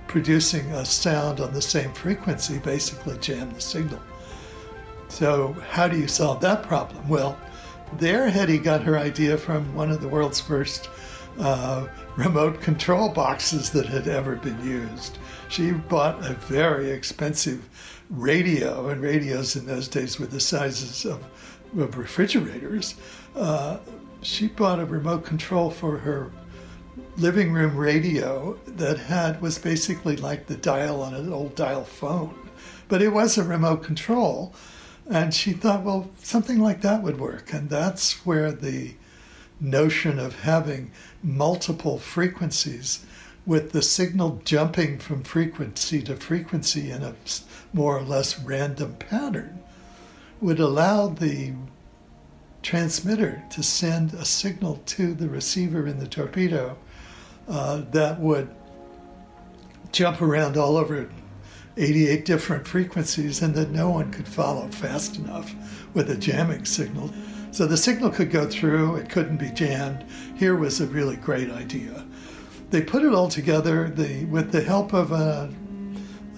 producing 0.08 0.66
a 0.72 0.86
sound 0.86 1.42
on 1.42 1.54
the 1.54 1.62
same 1.62 1.92
frequency, 1.92 2.58
basically 2.60 3.18
jam 3.18 3.52
the 3.54 3.60
signal. 3.60 4.02
So, 5.10 5.54
how 5.72 5.90
do 5.90 6.00
you 6.00 6.08
solve 6.08 6.40
that 6.40 6.64
problem? 6.64 7.10
Well, 7.10 7.38
there, 7.98 8.32
Hedy 8.32 8.64
got 8.64 8.82
her 8.84 8.98
idea 8.98 9.38
from 9.38 9.76
one 9.76 9.92
of 9.92 10.00
the 10.00 10.08
world's 10.08 10.40
first 10.40 10.90
uh, 11.38 11.88
remote 12.16 12.62
control 12.62 13.10
boxes 13.10 13.72
that 13.72 13.86
had 13.86 14.08
ever 14.08 14.38
been 14.38 14.64
used. 14.66 15.18
She 15.50 15.72
bought 15.72 16.26
a 16.26 16.34
very 16.34 16.92
expensive 16.92 17.68
radio, 18.10 18.88
and 18.88 19.02
radios 19.02 19.58
in 19.58 19.66
those 19.66 19.90
days 19.90 20.18
were 20.18 20.28
the 20.28 20.40
sizes 20.40 21.04
of, 21.06 21.22
of 21.78 21.98
refrigerators. 21.98 22.96
Uh, 23.36 23.80
she 24.22 24.48
bought 24.48 24.80
a 24.80 24.86
remote 24.86 25.26
control 25.26 25.70
for 25.70 26.00
her 26.00 26.32
living 27.18 27.52
room 27.52 27.76
radio 27.76 28.58
that 28.66 28.98
had 28.98 29.42
was 29.42 29.58
basically 29.58 30.16
like 30.16 30.48
the 30.48 30.56
dial 30.56 31.02
on 31.02 31.14
an 31.14 31.32
old 31.32 31.56
dial 31.56 31.84
phone, 31.84 32.50
but 32.88 33.02
it 33.02 33.10
was 33.10 33.38
a 33.38 33.44
remote 33.44 33.84
control. 33.84 34.54
And 35.10 35.34
she 35.34 35.54
thought, 35.54 35.84
well, 35.84 36.10
something 36.22 36.60
like 36.60 36.82
that 36.82 37.02
would 37.02 37.20
work. 37.20 37.52
And 37.52 37.70
that's 37.70 38.26
where 38.26 38.52
the 38.52 38.94
notion 39.60 40.20
of 40.20 40.42
having 40.42 40.92
multiple 41.24 41.98
frequencies 41.98 43.06
with 43.46 43.72
the 43.72 43.82
signal 43.82 44.42
jumping 44.46 45.00
from 45.00 45.24
frequency 45.24 46.02
to 46.04 46.16
frequency 46.16 46.92
in 46.92 47.02
a 47.02 47.16
more 47.74 47.98
or 47.98 48.04
less 48.04 48.40
random 48.40 48.96
pattern 48.96 49.64
would 50.40 50.60
allow 50.60 51.08
the 51.08 51.54
transmitter 52.62 53.42
to 53.50 53.64
send 53.64 54.14
a 54.14 54.26
signal 54.26 54.82
to 54.86 55.14
the 55.14 55.30
receiver 55.30 55.88
in 55.88 56.00
the 56.00 56.08
torpedo 56.08 56.78
uh, 57.48 57.82
that 57.92 58.20
would 58.20 58.50
jump 59.92 60.22
around 60.22 60.58
all 60.58 60.78
over 60.78 61.10
88 61.78 62.26
different 62.26 62.68
frequencies 62.68 63.42
and 63.42 63.56
that 63.56 63.72
no 63.72 63.90
one 63.90 64.12
could 64.12 64.28
follow 64.28 64.68
fast 64.68 65.18
enough 65.18 65.56
with 65.94 66.10
a 66.10 66.18
jamming 66.18 66.66
signal. 66.66 67.12
So 67.52 67.66
the 67.66 67.78
signal 67.78 68.12
could 68.12 68.30
go 68.30 68.48
through, 68.48 68.98
it 68.98 69.10
couldn't 69.10 69.38
be 69.38 69.50
jammed. 69.50 70.06
Here 70.36 70.56
was 70.56 70.82
a 70.82 70.88
really 70.88 71.16
great 71.16 71.50
idea. 71.50 72.06
They 72.70 72.82
put 72.82 73.04
it 73.04 73.14
all 73.14 73.30
together 73.30 73.90
the, 73.90 74.26
with 74.26 74.52
the 74.52 74.62
help 74.62 74.94
of 74.94 75.12
a, 75.12 75.52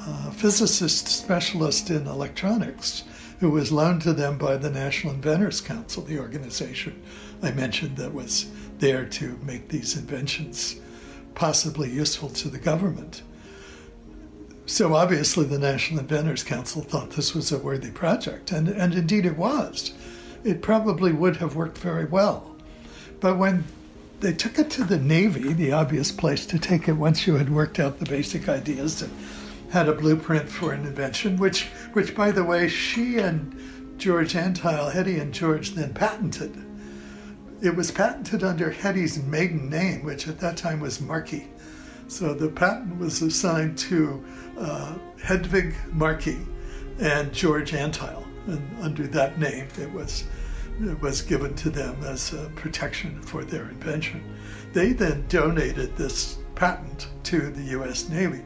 a 0.07 0.31
physicist 0.31 1.07
specialist 1.07 1.89
in 1.89 2.07
electronics 2.07 3.03
who 3.41 3.49
was 3.49 3.71
loaned 3.71 4.04
to 4.04 4.13
them 4.13 4.38
by 4.38 4.56
the 4.56 4.69
National 4.69 5.15
Inventors 5.15 5.62
Council, 5.62 6.04
the 6.04 6.19
organization 6.19 7.01
I 7.41 7.49
mentioned 7.49 7.97
that 7.97 8.13
was 8.13 8.45
there 8.77 9.04
to 9.04 9.39
make 9.43 9.67
these 9.67 9.97
inventions 9.97 10.80
possibly 11.34 11.89
useful 11.89 12.30
to 12.30 12.49
the 12.49 12.60
government. 12.60 13.23
So 14.67 14.93
obviously, 14.93 15.45
the 15.45 15.58
National 15.58 16.01
Inventors 16.01 16.43
Council 16.43 16.84
thought 16.84 17.10
this 17.10 17.34
was 17.34 17.51
a 17.51 17.58
worthy 17.58 17.89
project, 17.89 18.51
and, 18.51 18.67
and 18.67 18.93
indeed 18.93 19.25
it 19.25 19.38
was. 19.38 19.91
It 20.43 20.62
probably 20.62 21.12
would 21.12 21.38
have 21.38 21.56
worked 21.56 21.80
very 21.80 22.06
well. 22.06 22.56
But 23.19 23.39
when 23.39 23.63
they 24.19 24.34
took 24.34 24.60
it 24.60 24.69
to 24.71 24.84
the 24.84 24.99
Navy, 24.99 25.54
the 25.54 25.71
obvious 25.71 26.12
place 26.12 26.45
to 26.45 26.60
take 26.60 26.88
it 26.88 26.93
once 26.93 27.25
you 27.25 27.38
had 27.38 27.49
worked 27.49 27.80
out 27.80 27.97
the 27.97 28.06
basic 28.06 28.47
ideas 28.47 29.01
and 29.01 29.12
had 29.71 29.88
a 29.88 29.93
blueprint 29.93 30.49
for 30.49 30.73
an 30.73 30.86
invention, 30.86 31.38
which, 31.38 31.63
which 31.93 32.13
by 32.13 32.29
the 32.29 32.43
way, 32.43 32.67
she 32.67 33.17
and 33.17 33.57
George 33.97 34.34
Antheil, 34.34 34.91
Hedy 34.91 35.21
and 35.21 35.34
George, 35.34 35.71
then 35.71 35.93
patented. 35.93 36.53
It 37.62 37.73
was 37.73 37.89
patented 37.89 38.43
under 38.43 38.71
Hedy's 38.71 39.23
maiden 39.23 39.69
name, 39.69 40.03
which 40.03 40.27
at 40.27 40.39
that 40.39 40.57
time 40.57 40.81
was 40.81 40.99
Markey. 40.99 41.47
So 42.07 42.34
the 42.34 42.49
patent 42.49 42.97
was 42.99 43.21
assigned 43.21 43.77
to 43.79 44.25
uh, 44.57 44.95
Hedvig 45.21 45.73
Markey 45.93 46.39
and 46.99 47.31
George 47.31 47.71
Antheil, 47.71 48.25
and 48.47 48.84
under 48.84 49.07
that 49.07 49.39
name, 49.39 49.67
it 49.79 49.91
was 49.93 50.25
it 50.81 50.99
was 50.99 51.21
given 51.21 51.53
to 51.55 51.69
them 51.69 52.03
as 52.03 52.36
protection 52.55 53.21
for 53.21 53.45
their 53.45 53.69
invention. 53.69 54.38
They 54.73 54.91
then 54.93 55.25
donated 55.27 55.95
this 55.95 56.39
patent 56.55 57.07
to 57.23 57.51
the 57.51 57.63
U.S. 57.71 58.10
Navy. 58.10 58.41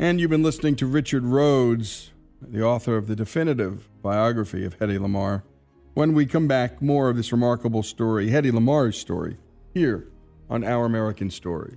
And 0.00 0.18
you've 0.18 0.30
been 0.30 0.42
listening 0.42 0.76
to 0.76 0.86
Richard 0.86 1.24
Rhodes, 1.24 2.10
the 2.40 2.62
author 2.62 2.96
of 2.96 3.06
the 3.06 3.14
definitive 3.14 3.86
biography 4.00 4.64
of 4.64 4.78
Hedy 4.78 4.98
Lamarr. 4.98 5.42
When 5.92 6.14
we 6.14 6.24
come 6.24 6.48
back, 6.48 6.80
more 6.80 7.10
of 7.10 7.18
this 7.18 7.32
remarkable 7.32 7.82
story, 7.82 8.30
Hedy 8.30 8.50
Lamarr's 8.50 8.96
story, 8.96 9.36
here 9.74 10.08
on 10.48 10.64
Our 10.64 10.86
American 10.86 11.30
Stories. 11.30 11.76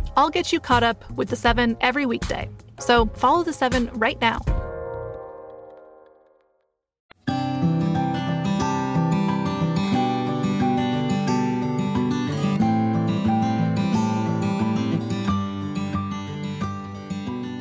I'll 0.17 0.29
get 0.29 0.51
you 0.51 0.59
caught 0.59 0.83
up 0.83 1.09
with 1.11 1.29
the 1.29 1.35
seven 1.35 1.77
every 1.81 2.05
weekday. 2.05 2.49
So 2.79 3.05
follow 3.07 3.43
the 3.43 3.53
seven 3.53 3.89
right 3.93 4.19
now. 4.19 4.41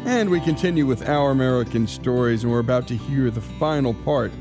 And 0.07 0.29
we 0.29 0.41
continue 0.41 0.87
with 0.87 1.09
Our 1.09 1.31
American 1.31 1.87
Stories, 1.87 2.43
and 2.43 2.53
we're 2.53 2.59
about 2.59 2.87
to 2.89 2.97
hear 2.97 3.31
the 3.31 3.41
final 3.41 3.95
part 3.95 4.33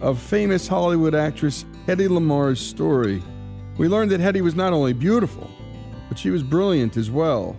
of 0.00 0.18
famous 0.18 0.66
Hollywood 0.66 1.14
actress 1.14 1.66
Hedy 1.86 2.08
Lamarr's 2.08 2.60
story. 2.60 3.22
We 3.76 3.88
learned 3.88 4.10
that 4.12 4.20
Hedy 4.20 4.40
was 4.40 4.54
not 4.54 4.72
only 4.72 4.92
beautiful, 4.92 5.50
but 6.12 6.18
she 6.18 6.28
was 6.28 6.42
brilliant 6.42 6.98
as 6.98 7.10
well. 7.10 7.56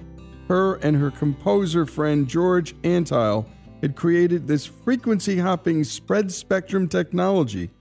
her 0.47 0.75
and 0.75 0.95
her 0.95 1.09
composer 1.09 1.87
friend 1.87 2.27
George 2.27 2.79
Antheil 2.83 3.47
had 3.81 3.95
created 3.95 4.45
this 4.45 4.67
frequency 4.67 5.39
hopping 5.39 5.83
spread 5.83 6.31
spectrum 6.31 6.87
technology 6.87 7.71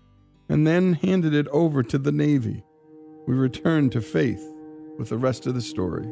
and 0.49 0.67
then 0.67 0.95
handed 0.95 1.35
it 1.35 1.47
over 1.49 1.83
to 1.83 1.99
the 1.99 2.11
Navy. 2.11 2.65
We 3.27 3.35
return 3.35 3.91
to 3.91 4.01
Faith 4.01 4.43
with 4.97 5.11
the 5.11 5.19
rest 5.19 5.47
of 5.47 5.53
the 5.53 5.61
story. 5.61 6.07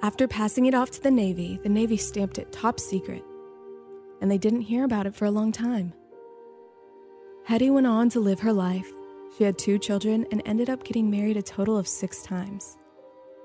After 0.00 0.26
passing 0.26 0.64
it 0.64 0.72
off 0.72 0.92
to 0.92 1.02
the 1.02 1.10
Navy, 1.10 1.60
the 1.62 1.68
Navy 1.68 1.98
stamped 1.98 2.38
it 2.38 2.52
top 2.52 2.80
secret, 2.80 3.22
and 4.22 4.30
they 4.30 4.38
didn't 4.38 4.62
hear 4.62 4.84
about 4.86 5.04
it 5.04 5.14
for 5.14 5.26
a 5.26 5.30
long 5.30 5.52
time. 5.52 5.92
Hedy 7.46 7.70
went 7.70 7.86
on 7.86 8.08
to 8.08 8.18
live 8.18 8.40
her 8.40 8.54
life. 8.54 8.90
She 9.36 9.44
had 9.44 9.58
two 9.58 9.78
children 9.78 10.24
and 10.32 10.40
ended 10.46 10.70
up 10.70 10.82
getting 10.82 11.10
married 11.10 11.36
a 11.36 11.42
total 11.42 11.76
of 11.76 11.86
six 11.86 12.22
times, 12.22 12.78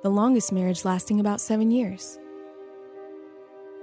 the 0.03 0.09
longest 0.09 0.53
marriage 0.53 0.85
lasting 0.85 1.19
about 1.19 1.41
seven 1.41 1.69
years. 1.69 2.17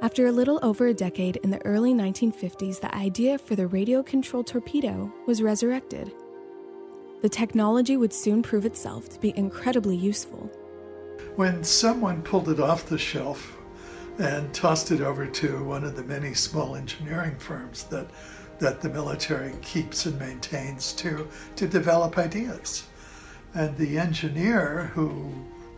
After 0.00 0.26
a 0.26 0.32
little 0.32 0.58
over 0.62 0.86
a 0.86 0.94
decade 0.94 1.36
in 1.38 1.50
the 1.50 1.64
early 1.66 1.92
1950s, 1.92 2.80
the 2.80 2.94
idea 2.94 3.36
for 3.36 3.56
the 3.56 3.66
radio 3.66 4.02
controlled 4.02 4.46
torpedo 4.46 5.12
was 5.26 5.42
resurrected. 5.42 6.14
The 7.20 7.28
technology 7.28 7.98
would 7.98 8.14
soon 8.14 8.42
prove 8.42 8.64
itself 8.64 9.10
to 9.10 9.20
be 9.20 9.36
incredibly 9.36 9.96
useful. 9.96 10.50
When 11.36 11.62
someone 11.62 12.22
pulled 12.22 12.48
it 12.48 12.60
off 12.60 12.86
the 12.86 12.96
shelf 12.96 13.58
and 14.18 14.54
tossed 14.54 14.92
it 14.92 15.02
over 15.02 15.26
to 15.26 15.64
one 15.64 15.84
of 15.84 15.94
the 15.94 16.04
many 16.04 16.32
small 16.32 16.74
engineering 16.74 17.36
firms 17.36 17.82
that, 17.84 18.08
that 18.58 18.80
the 18.80 18.88
military 18.88 19.54
keeps 19.62 20.06
and 20.06 20.18
maintains 20.18 20.92
to, 20.94 21.28
to 21.56 21.66
develop 21.66 22.18
ideas. 22.18 22.86
And 23.54 23.76
the 23.76 23.98
engineer 23.98 24.90
who 24.94 25.30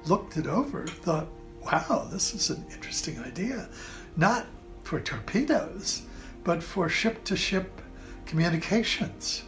looked 0.06 0.36
it 0.36 0.46
over 0.46 0.86
thought, 0.86 1.28
wow, 1.62 2.08
this 2.10 2.34
is 2.34 2.50
an 2.50 2.64
interesting 2.72 3.18
idea. 3.20 3.68
Not 4.16 4.46
for 4.82 5.00
torpedoes, 5.00 6.02
but 6.42 6.62
for 6.62 6.88
ship 6.88 7.22
to 7.24 7.36
ship 7.36 7.80
communications, 8.26 9.44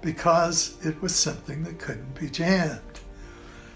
because 0.00 0.76
it 0.84 1.00
was 1.00 1.14
something 1.14 1.62
that 1.64 1.78
couldn't 1.78 2.18
be 2.18 2.28
jammed. 2.28 2.80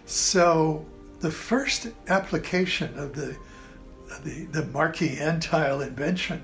So 0.06 0.84
the 1.20 1.30
first 1.30 1.88
application 2.08 2.98
of 2.98 3.14
the, 3.14 3.36
the, 4.24 4.46
the 4.46 4.66
Markey 4.66 5.16
Antheil 5.16 5.86
invention 5.86 6.42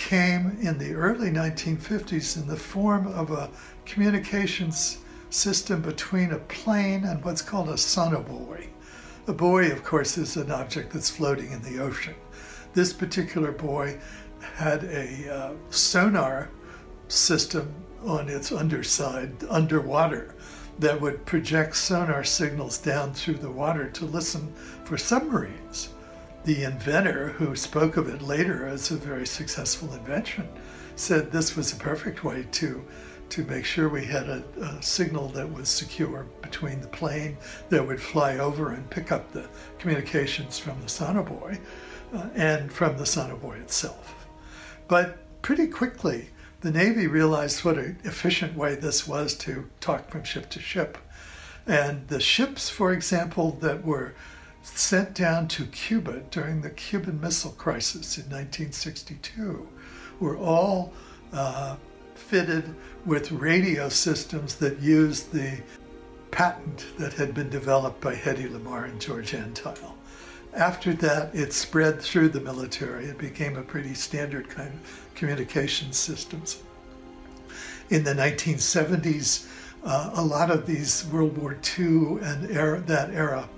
came 0.00 0.56
in 0.62 0.78
the 0.78 0.94
early 0.94 1.30
1950s 1.30 2.38
in 2.38 2.48
the 2.48 2.56
form 2.56 3.06
of 3.08 3.30
a 3.30 3.50
communications 3.84 4.96
system 5.28 5.82
between 5.82 6.32
a 6.32 6.38
plane 6.38 7.04
and 7.04 7.22
what's 7.22 7.42
called 7.42 7.68
a 7.68 7.74
sonobuoy. 7.74 8.66
A 9.26 9.32
buoy, 9.32 9.70
of 9.70 9.84
course, 9.84 10.16
is 10.16 10.38
an 10.38 10.50
object 10.50 10.94
that's 10.94 11.10
floating 11.10 11.52
in 11.52 11.60
the 11.62 11.82
ocean. 11.82 12.14
This 12.72 12.94
particular 12.94 13.52
buoy 13.52 13.98
had 14.54 14.84
a 14.84 15.32
uh, 15.32 15.52
sonar 15.68 16.50
system 17.08 17.72
on 18.04 18.30
its 18.30 18.50
underside, 18.50 19.30
underwater, 19.50 20.34
that 20.78 20.98
would 20.98 21.26
project 21.26 21.76
sonar 21.76 22.24
signals 22.24 22.78
down 22.78 23.12
through 23.12 23.34
the 23.34 23.50
water 23.50 23.90
to 23.90 24.06
listen 24.06 24.50
for 24.84 24.96
submarines. 24.96 25.90
The 26.44 26.64
inventor, 26.64 27.28
who 27.28 27.54
spoke 27.54 27.98
of 27.98 28.08
it 28.08 28.22
later 28.22 28.66
as 28.66 28.90
a 28.90 28.96
very 28.96 29.26
successful 29.26 29.92
invention, 29.92 30.48
said 30.96 31.30
this 31.30 31.54
was 31.54 31.72
a 31.72 31.76
perfect 31.76 32.24
way 32.24 32.46
to 32.52 32.84
to 33.30 33.44
make 33.44 33.64
sure 33.64 33.88
we 33.88 34.04
had 34.04 34.28
a, 34.28 34.42
a, 34.60 34.82
signal 34.82 35.28
that 35.28 35.52
was 35.52 35.68
secure 35.68 36.26
between 36.42 36.80
the 36.80 36.88
plane 36.88 37.36
that 37.68 37.86
would 37.86 38.02
fly 38.02 38.38
over 38.38 38.72
and 38.72 38.90
pick 38.90 39.12
up 39.12 39.30
the 39.30 39.48
communications 39.78 40.58
from 40.58 40.80
the 40.80 40.88
sonobuoy 40.88 41.56
uh, 42.12 42.28
and 42.34 42.72
from 42.72 42.98
the 42.98 43.04
sonobuoy 43.04 43.60
itself. 43.60 44.26
But 44.88 45.18
pretty 45.42 45.68
quickly, 45.68 46.30
the 46.60 46.72
Navy 46.72 47.06
realized 47.06 47.64
what 47.64 47.78
an 47.78 47.98
efficient 48.02 48.56
way 48.56 48.74
this 48.74 49.06
was 49.06 49.34
to 49.36 49.70
talk 49.80 50.10
from 50.10 50.24
ship 50.24 50.50
to 50.50 50.60
ship. 50.60 50.98
And 51.68 52.08
the 52.08 52.18
ships, 52.18 52.68
for 52.68 52.92
example, 52.92 53.52
that 53.60 53.84
were 53.84 54.12
sent 54.62 55.14
down 55.14 55.48
to 55.48 55.64
Cuba 55.66 56.22
during 56.30 56.60
the 56.60 56.70
Cuban 56.70 57.20
Missile 57.20 57.52
Crisis 57.52 58.18
in 58.18 58.24
1962 58.24 59.66
were 60.18 60.36
all 60.36 60.92
uh, 61.32 61.76
fitted 62.14 62.74
with 63.06 63.32
radio 63.32 63.88
systems 63.88 64.56
that 64.56 64.80
used 64.80 65.32
the 65.32 65.60
patent 66.30 66.86
that 66.98 67.14
had 67.14 67.34
been 67.34 67.50
developed 67.50 68.00
by 68.00 68.14
Hedy 68.14 68.48
Lamarr 68.48 68.84
and 68.84 69.00
George 69.00 69.32
Antheil. 69.32 69.94
After 70.52 70.92
that, 70.94 71.34
it 71.34 71.52
spread 71.52 72.00
through 72.00 72.30
the 72.30 72.40
military. 72.40 73.06
It 73.06 73.18
became 73.18 73.56
a 73.56 73.62
pretty 73.62 73.94
standard 73.94 74.48
kind 74.48 74.72
of 74.72 75.10
communication 75.14 75.92
systems. 75.92 76.62
In 77.88 78.04
the 78.04 78.14
1970s, 78.14 79.48
uh, 79.84 80.10
a 80.14 80.22
lot 80.22 80.50
of 80.50 80.66
these 80.66 81.06
World 81.06 81.38
War 81.38 81.56
II 81.78 82.18
and 82.22 82.50
era, 82.50 82.80
that 82.80 83.10
era 83.10 83.48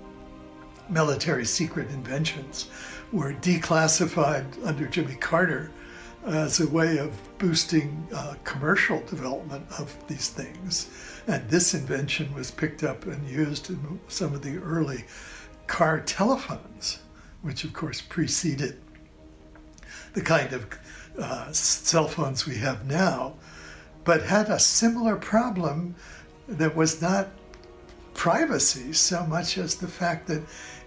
military 0.93 1.45
secret 1.45 1.89
inventions 1.89 2.69
were 3.11 3.33
declassified 3.33 4.45
under 4.65 4.87
Jimmy 4.87 5.15
Carter 5.15 5.71
as 6.25 6.59
a 6.59 6.69
way 6.69 6.97
of 6.97 7.11
boosting 7.37 8.07
uh, 8.13 8.35
commercial 8.43 9.01
development 9.01 9.65
of 9.77 9.95
these 10.07 10.29
things. 10.29 10.89
And 11.27 11.49
this 11.49 11.73
invention 11.73 12.33
was 12.33 12.51
picked 12.51 12.83
up 12.83 13.05
and 13.05 13.27
used 13.27 13.69
in 13.69 13.99
some 14.07 14.33
of 14.33 14.41
the 14.41 14.57
early 14.57 15.05
car 15.67 15.99
telephones, 15.99 16.99
which 17.41 17.63
of 17.63 17.73
course 17.73 18.01
preceded 18.01 18.79
the 20.13 20.21
kind 20.21 20.53
of 20.53 20.67
uh, 21.19 21.51
cell 21.51 22.07
phones 22.07 22.45
we 22.45 22.55
have 22.55 22.85
now, 22.85 23.33
but 24.03 24.23
had 24.23 24.49
a 24.49 24.59
similar 24.59 25.15
problem 25.15 25.95
that 26.47 26.75
was 26.75 27.01
not 27.01 27.29
privacy 28.13 28.93
so 28.93 29.25
much 29.25 29.57
as 29.57 29.75
the 29.75 29.87
fact 29.87 30.27
that 30.27 30.43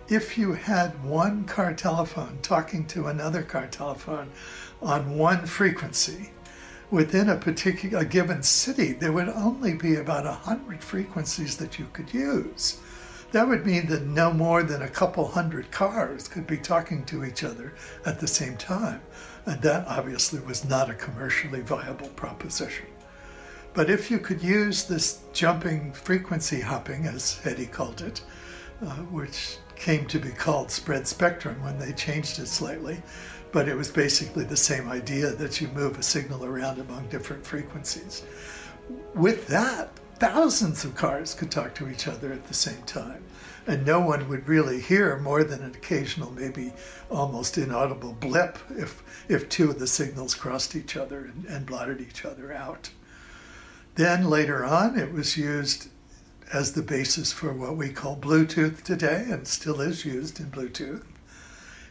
if 0.08 0.38
you 0.38 0.52
had 0.52 1.02
one 1.04 1.44
car 1.44 1.74
telephone 1.74 2.38
talking 2.42 2.86
to 2.86 3.08
another 3.08 3.42
car 3.42 3.66
telephone 3.66 4.30
on 4.80 5.18
one 5.18 5.46
frequency, 5.46 6.30
within 6.90 7.28
a 7.28 7.36
particular 7.36 7.98
a 7.98 8.04
given 8.04 8.42
city, 8.42 8.92
there 8.92 9.12
would 9.12 9.28
only 9.28 9.74
be 9.74 9.96
about 9.96 10.24
100 10.24 10.82
frequencies 10.82 11.56
that 11.56 11.78
you 11.78 11.86
could 11.92 12.12
use. 12.14 12.80
That 13.32 13.48
would 13.48 13.66
mean 13.66 13.86
that 13.88 14.06
no 14.06 14.32
more 14.32 14.62
than 14.62 14.82
a 14.82 14.88
couple 14.88 15.26
hundred 15.26 15.72
cars 15.72 16.28
could 16.28 16.46
be 16.46 16.58
talking 16.58 17.04
to 17.06 17.24
each 17.24 17.42
other 17.42 17.74
at 18.04 18.20
the 18.20 18.28
same 18.28 18.56
time. 18.56 19.02
And 19.44 19.60
that 19.62 19.88
obviously 19.88 20.40
was 20.40 20.64
not 20.64 20.88
a 20.88 20.94
commercially 20.94 21.60
viable 21.60 22.08
proposition. 22.10 22.86
But 23.74 23.90
if 23.90 24.10
you 24.10 24.20
could 24.20 24.42
use 24.42 24.84
this 24.84 25.20
jumping 25.32 25.92
frequency 25.92 26.60
hopping, 26.60 27.06
as 27.06 27.40
Hedy 27.42 27.70
called 27.70 28.00
it, 28.00 28.22
uh, 28.80 28.94
which 29.10 29.58
came 29.76 30.06
to 30.06 30.18
be 30.18 30.30
called 30.30 30.70
spread 30.70 31.06
spectrum 31.06 31.62
when 31.62 31.78
they 31.78 31.92
changed 31.92 32.38
it 32.38 32.48
slightly, 32.48 33.02
but 33.52 33.68
it 33.68 33.76
was 33.76 33.90
basically 33.90 34.44
the 34.44 34.56
same 34.56 34.88
idea 34.88 35.30
that 35.30 35.60
you 35.60 35.68
move 35.68 35.98
a 35.98 36.02
signal 36.02 36.44
around 36.44 36.80
among 36.80 37.08
different 37.08 37.46
frequencies. 37.46 38.24
With 39.14 39.46
that, 39.48 39.90
thousands 40.18 40.84
of 40.84 40.94
cars 40.94 41.34
could 41.34 41.50
talk 41.50 41.74
to 41.76 41.88
each 41.88 42.08
other 42.08 42.32
at 42.32 42.46
the 42.46 42.54
same 42.54 42.82
time. 42.82 43.22
And 43.66 43.84
no 43.84 44.00
one 44.00 44.28
would 44.28 44.46
really 44.46 44.80
hear 44.80 45.18
more 45.18 45.42
than 45.42 45.62
an 45.62 45.74
occasional, 45.74 46.30
maybe 46.30 46.72
almost 47.10 47.58
inaudible 47.58 48.12
blip 48.12 48.58
if, 48.70 49.02
if 49.28 49.48
two 49.48 49.70
of 49.70 49.80
the 49.80 49.88
signals 49.88 50.36
crossed 50.36 50.76
each 50.76 50.96
other 50.96 51.24
and, 51.24 51.44
and 51.46 51.66
blotted 51.66 52.00
each 52.00 52.24
other 52.24 52.52
out. 52.52 52.90
Then 53.96 54.30
later 54.30 54.64
on, 54.64 54.98
it 54.98 55.12
was 55.12 55.36
used 55.36 55.88
as 56.52 56.72
the 56.72 56.82
basis 56.82 57.32
for 57.32 57.52
what 57.52 57.76
we 57.76 57.88
call 57.88 58.16
Bluetooth 58.16 58.82
today 58.82 59.26
and 59.28 59.46
still 59.46 59.80
is 59.80 60.04
used 60.04 60.38
in 60.38 60.46
Bluetooth. 60.46 61.02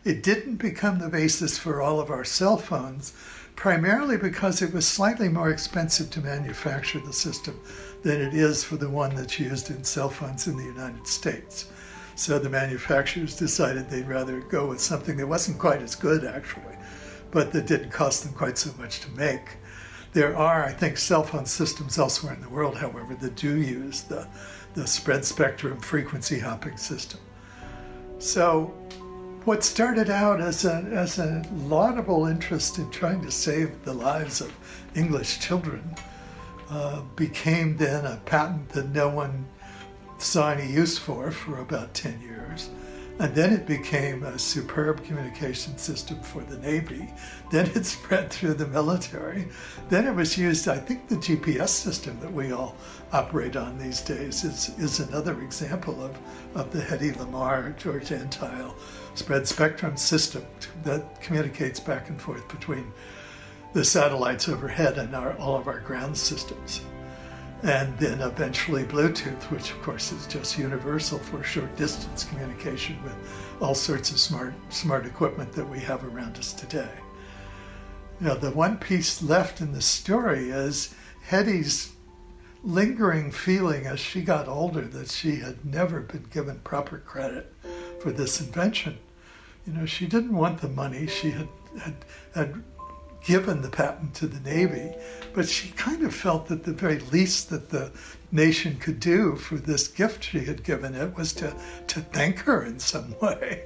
It 0.03 0.23
didn't 0.23 0.57
become 0.57 0.99
the 0.99 1.09
basis 1.09 1.57
for 1.57 1.81
all 1.81 1.99
of 1.99 2.11
our 2.11 2.23
cell 2.23 2.57
phones, 2.57 3.13
primarily 3.55 4.17
because 4.17 4.61
it 4.61 4.73
was 4.73 4.87
slightly 4.87 5.29
more 5.29 5.49
expensive 5.49 6.09
to 6.11 6.21
manufacture 6.21 6.99
the 6.99 7.13
system 7.13 7.59
than 8.03 8.21
it 8.21 8.33
is 8.33 8.63
for 8.63 8.77
the 8.77 8.89
one 8.89 9.15
that's 9.15 9.39
used 9.39 9.71
in 9.71 9.83
cell 9.83 10.09
phones 10.09 10.47
in 10.47 10.57
the 10.57 10.63
United 10.63 11.07
States. 11.07 11.69
So 12.15 12.39
the 12.39 12.49
manufacturers 12.49 13.35
decided 13.35 13.89
they'd 13.89 14.07
rather 14.07 14.39
go 14.41 14.67
with 14.67 14.79
something 14.79 15.17
that 15.17 15.27
wasn't 15.27 15.59
quite 15.59 15.81
as 15.81 15.95
good, 15.95 16.23
actually, 16.23 16.77
but 17.31 17.51
that 17.51 17.67
didn't 17.67 17.89
cost 17.89 18.23
them 18.23 18.33
quite 18.33 18.57
so 18.57 18.71
much 18.77 19.01
to 19.01 19.11
make. 19.11 19.57
There 20.15 20.38
are, 20.38 20.63
I 20.63 20.71
think, 20.71 20.97
cell 20.97 21.23
phone 21.23 21.45
systems 21.45 21.99
elsewhere 21.99 22.34
in 22.34 22.39
the 22.39 22.47
world, 22.47 22.78
however, 22.78 23.17
that 23.19 23.36
do 23.36 23.58
use 23.58 24.04
the, 24.04 24.25
the 24.73 24.88
spread 24.88 25.25
spectrum 25.25 25.78
frequency 25.82 26.39
hopping 26.39 26.78
system. 26.78 27.19
So 28.19 28.67
what 29.43 29.62
started 29.65 30.10
out 30.10 30.39
as 30.39 30.63
a, 30.63 30.75
as 30.93 31.19
a 31.19 31.43
laudable 31.54 32.28
interest 32.28 32.78
in 32.78 32.89
trying 32.91 33.23
to 33.23 33.30
save 33.30 33.84
the 33.84 33.93
lives 33.93 34.39
of 34.39 34.54
English 34.95 35.41
children 35.41 35.84
uh, 36.69 37.01
became 37.17 37.75
then 37.75 38.06
a 38.06 38.15
patent 38.23 38.69
that 38.69 38.88
no 38.91 39.10
one 39.10 39.45
saw 40.17 40.51
any 40.51 40.71
use 40.71 40.97
for 40.97 41.30
for 41.30 41.60
about 41.60 41.93
10 41.93 42.21
years. 42.21 42.69
And 43.17 43.34
then 43.34 43.54
it 43.54 43.65
became 43.65 44.23
a 44.23 44.38
superb 44.38 45.04
communication 45.06 45.78
system 45.78 46.19
for 46.21 46.41
the 46.41 46.58
Navy. 46.58 47.10
Then 47.49 47.67
it 47.73 47.86
spread 47.86 48.30
through 48.30 48.56
the 48.56 48.67
military. 48.67 49.47
Then 49.88 50.06
it 50.06 50.13
was 50.13 50.38
used, 50.38 50.67
I 50.67 50.78
think 50.78 51.08
the 51.08 51.15
GPS 51.15 51.69
system 51.69 52.19
that 52.19 52.34
we 52.34 52.51
all 52.51 52.75
operate 53.13 53.56
on 53.56 53.78
these 53.78 54.01
days 54.01 54.43
is, 54.43 54.78
is 54.78 54.99
another 54.99 55.41
example 55.41 56.04
of, 56.04 56.17
of 56.56 56.71
the 56.71 56.82
Hedy 56.82 57.15
Lamarr, 57.15 57.78
George 57.78 58.10
Antheil 58.10 58.75
spread 59.13 59.47
spectrum 59.47 59.95
system 59.95 60.45
that 60.84 61.21
communicates 61.21 61.80
back 61.80 62.10
and 62.10 62.21
forth 62.21 62.45
between 62.49 62.91
the 63.71 63.86
satellites 63.86 64.49
overhead 64.49 64.97
and 64.97 65.15
our, 65.15 65.38
all 65.38 65.56
of 65.56 65.67
our 65.67 65.80
ground 65.80 66.17
systems 66.17 66.82
and 67.63 67.97
then 67.97 68.21
eventually 68.21 68.83
Bluetooth, 68.83 69.43
which 69.49 69.71
of 69.71 69.81
course 69.81 70.11
is 70.11 70.27
just 70.27 70.57
universal 70.57 71.19
for 71.19 71.43
short 71.43 71.75
distance 71.75 72.23
communication 72.25 73.01
with 73.03 73.15
all 73.61 73.75
sorts 73.75 74.11
of 74.11 74.19
smart 74.19 74.53
smart 74.69 75.05
equipment 75.05 75.51
that 75.53 75.67
we 75.67 75.79
have 75.79 76.03
around 76.03 76.37
us 76.37 76.53
today. 76.53 76.91
Know, 78.19 78.35
the 78.35 78.51
one 78.51 78.77
piece 78.77 79.21
left 79.21 79.59
in 79.59 79.73
the 79.73 79.81
story 79.81 80.49
is 80.49 80.95
Hedy's 81.29 81.93
lingering 82.63 83.31
feeling 83.31 83.85
as 83.85 83.99
she 83.99 84.21
got 84.21 84.47
older 84.47 84.81
that 84.81 85.09
she 85.09 85.37
had 85.37 85.65
never 85.65 85.99
been 85.99 86.25
given 86.31 86.59
proper 86.59 86.97
credit 86.97 87.53
for 87.99 88.11
this 88.11 88.39
invention. 88.39 88.97
You 89.67 89.73
know, 89.73 89.85
she 89.85 90.07
didn't 90.07 90.35
want 90.35 90.61
the 90.61 90.69
money. 90.69 91.07
She 91.07 91.31
had 91.31 91.47
had, 91.79 91.95
had 92.33 92.63
given 93.25 93.61
the 93.61 93.69
patent 93.69 94.13
to 94.15 94.27
the 94.27 94.39
Navy, 94.49 94.93
but 95.33 95.49
she 95.49 95.69
kind 95.71 96.03
of 96.03 96.13
felt 96.13 96.47
that 96.47 96.63
the 96.63 96.73
very 96.73 96.99
least 96.99 97.49
that 97.49 97.69
the 97.69 97.91
nation 98.31 98.77
could 98.77 98.99
do 98.99 99.35
for 99.35 99.55
this 99.55 99.88
gift 99.88 100.23
she 100.23 100.39
had 100.39 100.63
given 100.63 100.93
it 100.93 101.15
was 101.15 101.33
to, 101.33 101.53
to 101.88 101.99
thank 101.99 102.39
her 102.39 102.63
in 102.63 102.79
some 102.79 103.15
way. 103.21 103.63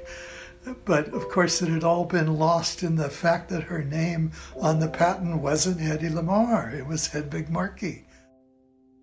But 0.86 1.10
of 1.10 1.30
course, 1.30 1.62
it 1.62 1.70
had 1.70 1.84
all 1.84 2.06
been 2.06 2.38
lost 2.38 2.84
in 2.84 2.96
the 2.96 3.10
fact 3.10 3.50
that 3.50 3.64
her 3.64 3.84
name 3.84 4.32
on 4.60 4.80
the 4.80 4.90
patent 4.90 5.42
wasn't 5.42 5.80
Hedy 5.80 6.12
Lamarr, 6.12 6.74
it 6.74 6.86
was 6.86 7.08
Hedvig 7.08 7.50
Markey. 7.50 8.06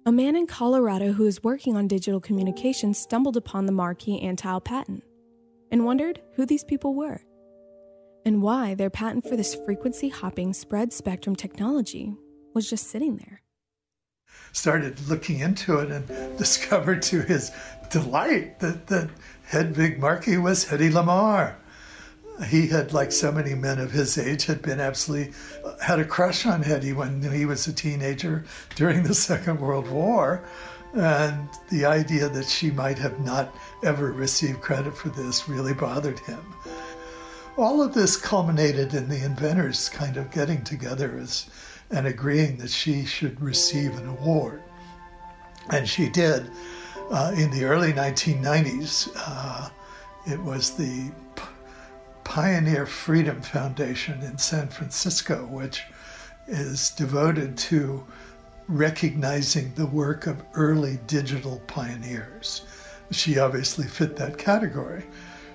A 0.05 0.13
man 0.13 0.37
in 0.37 0.47
Colorado 0.47 1.13
who 1.13 1.25
was 1.25 1.43
working 1.43 1.77
on 1.77 1.89
digital 1.89 2.21
communications 2.21 2.99
stumbled 2.99 3.37
upon 3.37 3.67
the 3.67 3.73
Markey 3.73 4.21
Antheil 4.23 4.63
patent 4.63 5.03
and 5.73 5.85
wondered 5.85 6.21
who 6.35 6.47
these 6.47 6.63
people 6.63 6.95
were 6.95 7.21
and 8.27 8.43
why 8.43 8.75
their 8.75 8.91
patent 8.91 9.27
for 9.27 9.37
this 9.37 9.55
frequency 9.55 10.09
hopping 10.09 10.53
spread 10.53 10.93
spectrum 10.93 11.37
technology 11.37 12.13
was 12.55 12.69
just 12.69 12.91
sitting 12.91 13.17
there. 13.19 13.41
Started 14.53 14.99
looking 15.09 15.39
into 15.39 15.79
it 15.79 15.93
and 15.93 16.09
discovered 16.39 17.03
to 17.03 17.23
his 17.23 17.53
delight 17.89 18.59
that, 18.59 18.89
that 18.89 19.09
Hedvig 19.49 20.01
Markey 20.01 20.39
was 20.39 20.65
Hedy 20.65 20.91
Lamarr. 20.91 21.55
He 22.49 22.67
had, 22.67 22.93
like 22.93 23.13
so 23.13 23.31
many 23.31 23.55
men 23.55 23.79
of 23.79 23.93
his 23.93 24.19
age, 24.19 24.45
had 24.45 24.61
been 24.61 24.81
absolutely 24.81 25.33
uh, 25.65 25.79
had 25.79 26.01
a 26.01 26.05
crush 26.05 26.45
on 26.45 26.65
Hedy 26.65 26.95
when 26.95 27.23
he 27.23 27.47
was 27.47 27.67
a 27.67 27.73
teenager 27.73 28.45
during 28.75 29.05
the 29.05 29.15
Second 29.29 29.61
World 29.61 29.89
War. 29.89 30.45
And 30.95 31.49
the 31.71 31.85
idea 31.85 32.29
that 32.29 32.47
she 32.47 32.71
might 32.71 32.99
have 32.99 33.21
not 33.21 33.55
ever 33.85 34.13
received 34.13 34.61
credit 34.61 34.97
for 34.97 35.11
this 35.11 35.49
really 35.49 35.75
bothered 35.75 36.19
him 36.21 36.41
all 37.57 37.83
of 37.83 37.95
this 37.95 38.17
culminated 38.17 38.95
in 38.95 39.09
the 39.09 39.25
inventors 39.25 39.89
kind 39.89 40.17
of 40.17 40.31
getting 40.31 40.63
together 40.63 41.19
as, 41.21 41.47
and 41.91 42.07
agreeing 42.07 42.59
that 42.59 42.71
she 42.71 43.05
should 43.05 43.41
receive 43.41 43.97
an 43.97 44.09
award. 44.09 44.63
And 45.71 45.89
she 45.89 46.09
did. 46.09 46.51
Uh, 47.11 47.33
in 47.37 47.51
the 47.51 47.65
early 47.65 47.93
1990s, 47.93 49.09
uh, 49.17 49.71
it 50.27 50.41
was 50.43 50.73
the 50.73 51.11
P- 51.37 51.43
Pioneer 52.25 52.85
Freedom 52.85 53.41
Foundation 53.41 54.21
in 54.23 54.37
San 54.39 54.69
Francisco, 54.69 55.47
which 55.47 55.85
is 56.49 56.91
devoted 56.91 57.57
to 57.57 58.05
recognizing 58.69 59.73
the 59.75 59.87
work 59.87 60.27
of 60.27 60.43
early 60.55 60.99
digital 61.07 61.61
pioneers. 61.69 62.63
She 63.13 63.39
obviously 63.39 63.87
fit 63.87 64.17
that 64.17 64.37
category. 64.37 65.05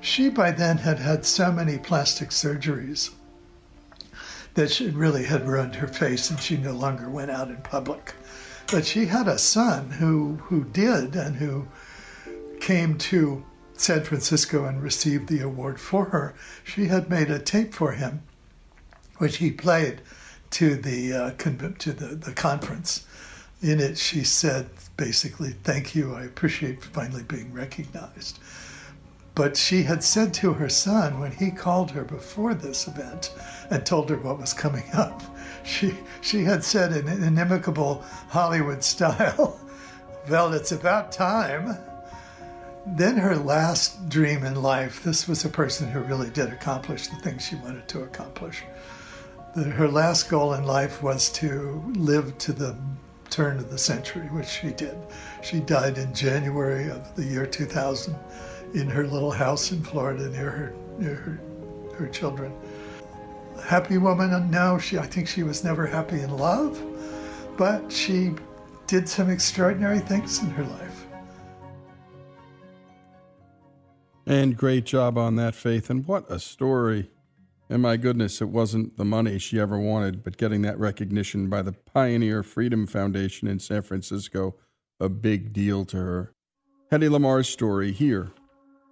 She 0.02 0.30
by 0.30 0.52
then 0.52 0.80
had 0.80 0.98
had 0.98 1.26
so 1.26 1.52
many 1.52 1.78
plastic 1.78 2.30
surgeries 2.30 3.12
that 4.56 4.72
she 4.72 4.90
really 4.90 5.26
had 5.26 5.48
ruined 5.48 5.76
her 5.76 5.88
face 5.88 6.30
and 6.30 6.40
she 6.40 6.58
no 6.58 6.74
longer 6.74 7.08
went 7.08 7.32
out 7.32 7.50
in 7.50 7.58
public. 7.58 8.16
But 8.72 8.86
she 8.86 9.06
had 9.06 9.28
a 9.28 9.38
son 9.38 9.92
who, 9.92 10.38
who 10.46 10.64
did 10.64 11.16
and 11.16 11.36
who 11.36 11.68
came 12.60 12.98
to 12.98 13.46
San 13.74 14.04
Francisco 14.04 14.66
and 14.66 14.82
received 14.82 15.28
the 15.28 15.42
award 15.42 15.80
for 15.80 16.06
her. 16.06 16.34
She 16.64 16.86
had 16.86 17.10
made 17.10 17.30
a 17.30 17.40
tape 17.40 17.74
for 17.74 17.92
him, 17.92 18.24
which 19.18 19.38
he 19.38 19.52
played 19.52 20.02
to 20.52 20.76
the 20.76 21.14
uh, 21.14 21.32
to 21.32 21.94
the, 21.94 22.16
the 22.16 22.34
conference. 22.34 23.06
In 23.62 23.80
it, 23.80 23.98
she 23.98 24.24
said 24.24 24.70
basically, 24.98 25.56
"Thank 25.64 25.96
you. 25.96 26.14
I 26.14 26.24
appreciate 26.24 26.84
finally 26.84 27.24
being 27.24 27.54
recognized." 27.54 28.40
But 29.34 29.56
she 29.56 29.84
had 29.84 30.04
said 30.04 30.34
to 30.36 30.54
her 30.54 30.68
son 30.68 31.20
when 31.20 31.32
he 31.32 31.52
called 31.52 31.92
her 31.92 32.04
before 32.04 32.54
this 32.54 32.88
event 32.88 33.34
and 33.70 33.86
told 33.86 34.10
her 34.10 34.18
what 34.18 34.40
was 34.40 34.54
coming 34.54 34.84
up, 34.94 35.22
she, 35.64 35.96
she 36.22 36.44
had 36.44 36.64
said 36.64 36.92
in 36.92 37.08
an 37.08 37.22
inimicable 37.22 38.04
Hollywood 38.30 38.84
style, 38.84 39.60
Well, 40.30 40.54
it's 40.54 40.72
about 40.72 41.12
time. 41.12 41.78
Then 42.86 43.18
her 43.18 43.36
last 43.36 44.10
dream 44.10 44.44
in 44.44 44.62
life, 44.62 45.04
this 45.04 45.28
was 45.28 45.46
a 45.46 45.50
person 45.50 45.90
who 45.90 46.00
really 46.02 46.30
did 46.30 46.52
accomplish 46.52 47.08
the 47.08 47.16
things 47.18 47.46
she 47.46 47.56
wanted 47.56 47.88
to 47.90 48.04
accomplish. 48.04 48.64
Her 49.56 49.88
last 49.88 50.30
goal 50.30 50.54
in 50.54 50.64
life 50.64 51.02
was 51.02 51.30
to 51.34 51.84
live 51.96 52.38
to 52.40 52.54
the 52.54 52.76
turn 53.30 53.58
of 53.58 53.70
the 53.70 53.78
century, 53.78 54.28
which 54.28 54.48
she 54.48 54.70
did. 54.70 54.96
She 55.42 55.60
died 55.60 55.98
in 55.98 56.14
January 56.14 56.90
of 56.90 57.16
the 57.16 57.24
year 57.24 57.46
2000 57.46 58.16
in 58.74 58.90
her 58.90 59.06
little 59.08 59.32
house 59.32 59.72
in 59.72 59.82
Florida 59.84 60.30
near 60.30 60.50
her 60.50 60.74
near 60.98 61.16
her, 61.16 61.40
her 61.96 62.08
children. 62.08 62.54
Happy 63.64 63.98
woman? 63.98 64.50
No, 64.50 64.78
she. 64.78 64.98
I 64.98 65.06
think 65.06 65.28
she 65.28 65.44
was 65.44 65.64
never 65.64 65.86
happy 65.86 66.22
in 66.22 66.36
love, 66.38 66.82
but 67.58 67.92
she 67.92 68.32
did 68.88 69.08
some 69.08 69.30
extraordinary 69.30 70.00
things 70.00 70.40
in 70.40 70.50
her 70.52 70.64
life. 70.64 71.06
And 74.26 74.56
great 74.56 74.86
job 74.86 75.18
on 75.18 75.36
that, 75.36 75.56
Faith. 75.56 75.90
And 75.90 76.06
what 76.08 76.30
a 76.30 76.40
story. 76.40 77.10
And 77.70 77.82
my 77.82 77.98
goodness, 77.98 78.42
it 78.42 78.50
wasn't 78.50 78.98
the 78.98 79.06
money 79.06 79.40
she 79.40 79.60
ever 79.60 79.80
wanted, 79.80 80.24
but 80.24 80.38
getting 80.38 80.62
that 80.64 80.78
recognition 80.78 81.50
by 81.50 81.62
the 81.62 81.72
Pioneer 81.72 82.44
Freedom 82.44 82.86
Foundation 82.86 83.48
in 83.48 83.60
San 83.60 83.82
Francisco, 83.82 84.56
a 85.00 85.08
big 85.08 85.54
deal 85.54 85.86
to 85.86 85.98
her. 85.98 86.34
Hedy 86.92 87.10
Lamarr's 87.10 87.48
story 87.48 87.94
here 87.94 88.34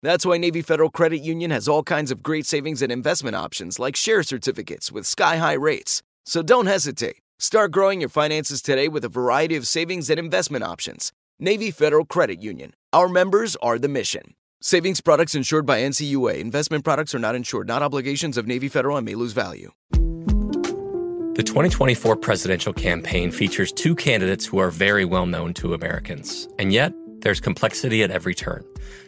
That's 0.00 0.24
why 0.24 0.38
Navy 0.38 0.62
Federal 0.62 0.90
Credit 0.90 1.18
Union 1.18 1.50
has 1.50 1.66
all 1.66 1.82
kinds 1.82 2.12
of 2.12 2.22
great 2.22 2.46
savings 2.46 2.82
and 2.82 2.92
investment 2.92 3.34
options 3.34 3.80
like 3.80 3.96
share 3.96 4.22
certificates 4.22 4.92
with 4.92 5.06
sky 5.06 5.38
high 5.38 5.54
rates. 5.54 6.02
So 6.24 6.40
don't 6.40 6.66
hesitate. 6.66 7.16
Start 7.40 7.72
growing 7.72 8.00
your 8.00 8.08
finances 8.08 8.62
today 8.62 8.86
with 8.86 9.04
a 9.04 9.08
variety 9.08 9.56
of 9.56 9.66
savings 9.66 10.08
and 10.08 10.18
investment 10.18 10.62
options. 10.62 11.12
Navy 11.40 11.72
Federal 11.72 12.04
Credit 12.04 12.40
Union. 12.40 12.74
Our 12.92 13.08
members 13.08 13.56
are 13.56 13.76
the 13.76 13.88
mission. 13.88 14.34
Savings 14.60 15.00
products 15.00 15.34
insured 15.34 15.66
by 15.66 15.80
NCUA. 15.80 16.38
Investment 16.38 16.84
products 16.84 17.12
are 17.14 17.20
not 17.20 17.34
insured, 17.34 17.66
not 17.66 17.82
obligations 17.82 18.36
of 18.36 18.46
Navy 18.46 18.68
Federal 18.68 18.96
and 18.96 19.04
may 19.04 19.16
lose 19.16 19.32
value. 19.32 19.72
The 19.90 21.44
2024 21.44 22.16
presidential 22.16 22.72
campaign 22.72 23.32
features 23.32 23.72
two 23.72 23.96
candidates 23.96 24.46
who 24.46 24.58
are 24.58 24.70
very 24.70 25.04
well 25.04 25.26
known 25.26 25.54
to 25.54 25.74
Americans. 25.74 26.48
And 26.58 26.72
yet, 26.72 26.92
there's 27.20 27.40
complexity 27.40 28.02
at 28.02 28.10
every 28.10 28.34
turn. 28.34 28.64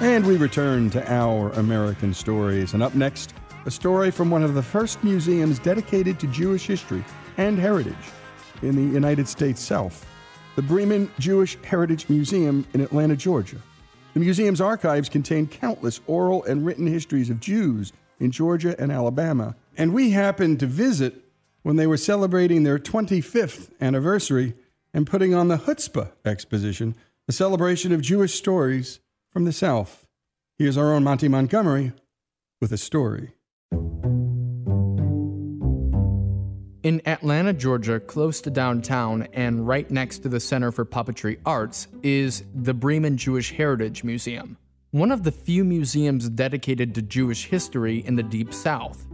And 0.00 0.24
we 0.24 0.36
return 0.36 0.90
to 0.90 1.12
our 1.12 1.50
American 1.54 2.14
stories. 2.14 2.72
And 2.72 2.84
up 2.84 2.94
next, 2.94 3.34
a 3.66 3.70
story 3.70 4.12
from 4.12 4.30
one 4.30 4.44
of 4.44 4.54
the 4.54 4.62
first 4.62 5.02
museums 5.02 5.58
dedicated 5.58 6.20
to 6.20 6.28
Jewish 6.28 6.68
history 6.68 7.04
and 7.36 7.58
heritage 7.58 7.96
in 8.62 8.76
the 8.76 8.94
United 8.94 9.26
States 9.26 9.60
South 9.60 10.06
the 10.54 10.62
Breman 10.62 11.08
Jewish 11.18 11.56
Heritage 11.62 12.08
Museum 12.08 12.66
in 12.74 12.80
Atlanta, 12.80 13.14
Georgia. 13.14 13.58
The 14.14 14.20
museum's 14.20 14.60
archives 14.60 15.08
contain 15.08 15.46
countless 15.46 16.00
oral 16.08 16.42
and 16.44 16.66
written 16.66 16.86
histories 16.86 17.30
of 17.30 17.38
Jews 17.38 17.92
in 18.18 18.32
Georgia 18.32 18.74
and 18.80 18.90
Alabama, 18.90 19.54
and 19.76 19.94
we 19.94 20.10
happened 20.10 20.58
to 20.58 20.66
visit 20.66 21.24
when 21.62 21.76
they 21.76 21.86
were 21.86 21.96
celebrating 21.96 22.64
their 22.64 22.78
25th 22.78 23.70
anniversary 23.80 24.54
and 24.92 25.06
putting 25.06 25.32
on 25.32 25.46
the 25.46 25.58
Chutzpah 25.58 26.10
Exposition, 26.24 26.96
a 27.28 27.32
celebration 27.32 27.92
of 27.92 28.00
Jewish 28.00 28.34
stories 28.34 28.98
from 29.30 29.44
the 29.44 29.52
South. 29.52 30.06
Here's 30.58 30.76
our 30.76 30.92
own 30.92 31.04
Monty 31.04 31.28
Montgomery 31.28 31.92
with 32.60 32.72
a 32.72 32.78
story. 32.78 33.34
In 36.82 37.02
Atlanta, 37.06 37.52
Georgia, 37.52 38.00
close 38.00 38.40
to 38.40 38.50
downtown 38.50 39.28
and 39.32 39.66
right 39.66 39.90
next 39.90 40.20
to 40.20 40.28
the 40.28 40.40
Center 40.40 40.72
for 40.72 40.84
Puppetry 40.84 41.38
Arts, 41.44 41.88
is 42.02 42.44
the 42.54 42.74
Breman 42.74 43.16
Jewish 43.16 43.52
Heritage 43.52 44.04
Museum, 44.04 44.56
one 44.92 45.10
of 45.10 45.24
the 45.24 45.32
few 45.32 45.64
museums 45.64 46.28
dedicated 46.30 46.94
to 46.94 47.02
Jewish 47.02 47.46
history 47.46 47.98
in 48.06 48.16
the 48.16 48.22
Deep 48.22 48.54
South. 48.54 49.06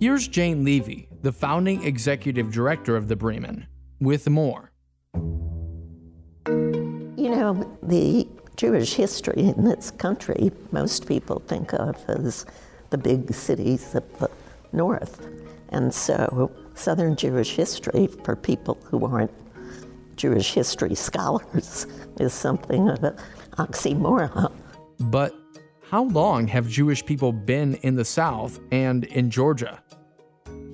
Here's 0.00 0.26
Jane 0.26 0.64
Leavey, 0.64 1.06
the 1.22 1.30
founding 1.30 1.84
executive 1.84 2.50
director 2.50 2.96
of 2.96 3.06
the 3.06 3.16
Breman, 3.16 3.66
with 4.00 4.28
more. 4.28 4.72
You 6.46 7.28
know, 7.28 7.78
the 7.82 8.26
Jewish 8.60 8.92
history 8.92 9.44
in 9.44 9.64
this 9.64 9.90
country, 9.90 10.52
most 10.70 11.08
people 11.08 11.42
think 11.46 11.72
of 11.72 11.96
as 12.08 12.44
the 12.90 12.98
big 12.98 13.32
cities 13.32 13.94
of 13.94 14.04
the 14.18 14.30
north. 14.70 15.26
And 15.70 15.94
so 15.94 16.52
Southern 16.74 17.16
Jewish 17.16 17.56
history 17.56 18.06
for 18.22 18.36
people 18.36 18.76
who 18.84 19.06
aren't 19.06 19.30
Jewish 20.16 20.52
history 20.52 20.94
scholars 20.94 21.86
is 22.20 22.34
something 22.34 22.90
of 22.90 23.02
an 23.02 23.16
oxymoron. 23.52 24.52
But 24.98 25.34
how 25.88 26.04
long 26.04 26.46
have 26.48 26.68
Jewish 26.68 27.02
people 27.06 27.32
been 27.32 27.76
in 27.76 27.94
the 27.94 28.04
South 28.04 28.60
and 28.70 29.04
in 29.04 29.30
Georgia? 29.30 29.82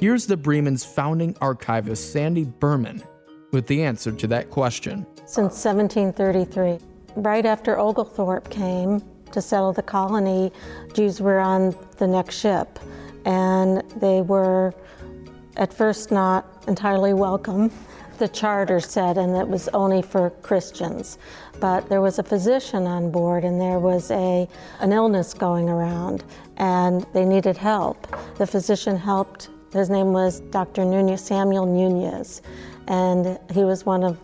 Here's 0.00 0.26
the 0.26 0.36
Breman's 0.36 0.84
founding 0.84 1.36
archivist, 1.40 2.12
Sandy 2.12 2.46
Berman, 2.46 3.04
with 3.52 3.68
the 3.68 3.84
answer 3.84 4.10
to 4.10 4.26
that 4.26 4.50
question. 4.50 5.06
Since 5.24 5.64
1733. 5.64 6.95
Right 7.16 7.46
after 7.46 7.78
Oglethorpe 7.78 8.50
came 8.50 9.02
to 9.32 9.40
settle 9.40 9.72
the 9.72 9.82
colony, 9.82 10.52
Jews 10.92 11.18
were 11.18 11.38
on 11.38 11.74
the 11.96 12.06
next 12.06 12.38
ship, 12.38 12.78
and 13.24 13.82
they 13.98 14.20
were 14.20 14.74
at 15.56 15.72
first 15.72 16.10
not 16.12 16.44
entirely 16.68 17.14
welcome. 17.14 17.72
The 18.18 18.28
charter 18.28 18.80
said, 18.80 19.16
and 19.16 19.34
it 19.34 19.48
was 19.48 19.68
only 19.68 20.02
for 20.02 20.28
Christians. 20.42 21.16
But 21.58 21.88
there 21.88 22.02
was 22.02 22.18
a 22.18 22.22
physician 22.22 22.86
on 22.86 23.10
board, 23.10 23.44
and 23.44 23.58
there 23.58 23.78
was 23.78 24.10
a, 24.10 24.46
an 24.80 24.92
illness 24.92 25.32
going 25.32 25.70
around, 25.70 26.22
and 26.58 27.06
they 27.14 27.24
needed 27.24 27.56
help. 27.56 28.06
The 28.36 28.46
physician 28.46 28.94
helped. 28.94 29.48
His 29.72 29.88
name 29.88 30.12
was 30.12 30.40
Dr. 30.50 30.84
Nunez, 30.84 31.24
Samuel 31.24 31.64
Nunez, 31.64 32.42
and 32.88 33.38
he 33.50 33.64
was 33.64 33.86
one 33.86 34.04
of 34.04 34.18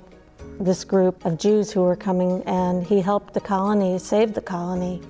this 0.65 0.85
group 0.85 1.25
of 1.25 1.39
Jews 1.39 1.73
who 1.73 1.83
were 1.83 1.97
coming, 1.97 2.43
and 2.47 2.87
he 2.87 3.01
helped 3.01 3.35
the 3.35 3.41
colony, 3.41 3.99
save 3.99 4.35
the 4.35 4.41
colony 4.41 5.01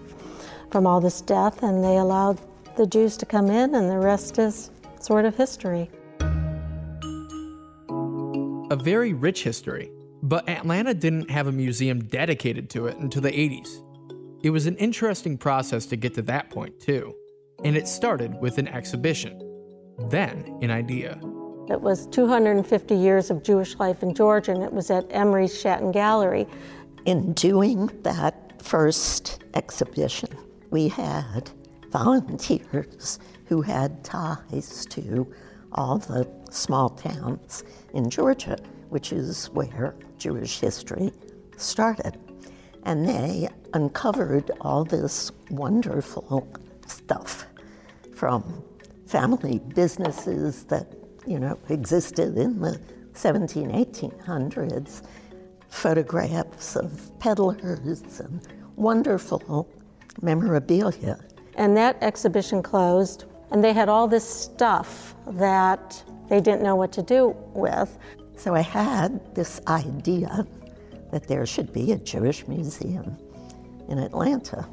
from 0.70 0.86
all 0.86 1.00
this 1.00 1.20
death, 1.20 1.62
and 1.62 1.84
they 1.84 1.96
allowed 1.98 2.40
the 2.76 2.86
Jews 2.86 3.16
to 3.18 3.26
come 3.26 3.50
in, 3.50 3.74
and 3.74 3.90
the 3.90 3.98
rest 3.98 4.38
is 4.38 4.70
sort 5.00 5.24
of 5.24 5.36
history 5.36 5.90
a 8.72 8.76
very 8.76 9.12
rich 9.12 9.44
history, 9.44 9.92
but 10.22 10.48
Atlanta 10.48 10.94
didn't 10.94 11.30
have 11.30 11.46
a 11.46 11.52
museum 11.52 12.02
dedicated 12.04 12.70
to 12.70 12.86
it 12.86 12.96
until 12.96 13.20
the 13.20 13.30
80s. 13.30 13.68
It 14.42 14.48
was 14.48 14.64
an 14.64 14.76
interesting 14.76 15.36
process 15.36 15.84
to 15.86 15.96
get 15.96 16.14
to 16.14 16.22
that 16.22 16.48
point, 16.48 16.80
too, 16.80 17.14
and 17.64 17.76
it 17.76 17.86
started 17.86 18.34
with 18.40 18.56
an 18.56 18.68
exhibition, 18.68 19.38
then 20.08 20.58
an 20.62 20.70
idea. 20.70 21.20
It 21.68 21.80
was 21.80 22.06
250 22.08 22.94
years 22.94 23.30
of 23.30 23.42
Jewish 23.42 23.76
life 23.78 24.02
in 24.02 24.14
Georgia, 24.14 24.52
and 24.52 24.62
it 24.62 24.72
was 24.72 24.90
at 24.90 25.06
Emory's 25.10 25.54
Schatten 25.54 25.92
Gallery. 25.92 26.46
In 27.04 27.32
doing 27.34 27.86
that 28.02 28.60
first 28.60 29.44
exhibition, 29.54 30.28
we 30.70 30.88
had 30.88 31.50
volunteers 31.90 33.20
who 33.46 33.62
had 33.62 34.02
ties 34.02 34.86
to 34.86 35.32
all 35.72 35.98
the 35.98 36.28
small 36.50 36.90
towns 36.90 37.64
in 37.94 38.10
Georgia, 38.10 38.58
which 38.88 39.12
is 39.12 39.46
where 39.50 39.94
Jewish 40.18 40.58
history 40.58 41.12
started. 41.56 42.18
And 42.84 43.08
they 43.08 43.48
uncovered 43.72 44.50
all 44.60 44.84
this 44.84 45.30
wonderful 45.50 46.48
stuff 46.86 47.46
from 48.14 48.64
family 49.06 49.60
businesses 49.74 50.64
that, 50.64 50.92
you 51.26 51.38
know, 51.38 51.58
existed 51.68 52.36
in 52.36 52.60
the 52.60 52.80
17, 53.14 53.70
1800s, 53.70 55.02
photographs 55.68 56.76
of 56.76 57.18
peddlers 57.18 58.20
and 58.20 58.46
wonderful 58.76 59.68
memorabilia. 60.20 61.18
And 61.56 61.76
that 61.76 61.96
exhibition 62.02 62.62
closed, 62.62 63.24
and 63.50 63.62
they 63.62 63.72
had 63.72 63.88
all 63.88 64.08
this 64.08 64.28
stuff 64.28 65.14
that 65.26 66.02
they 66.28 66.40
didn't 66.40 66.62
know 66.62 66.76
what 66.76 66.92
to 66.92 67.02
do 67.02 67.36
with. 67.54 67.98
So 68.36 68.54
I 68.54 68.60
had 68.60 69.34
this 69.34 69.60
idea 69.66 70.46
that 71.10 71.28
there 71.28 71.44
should 71.46 71.72
be 71.72 71.92
a 71.92 71.98
Jewish 71.98 72.48
museum 72.48 73.16
in 73.88 73.98
Atlanta. 73.98 74.66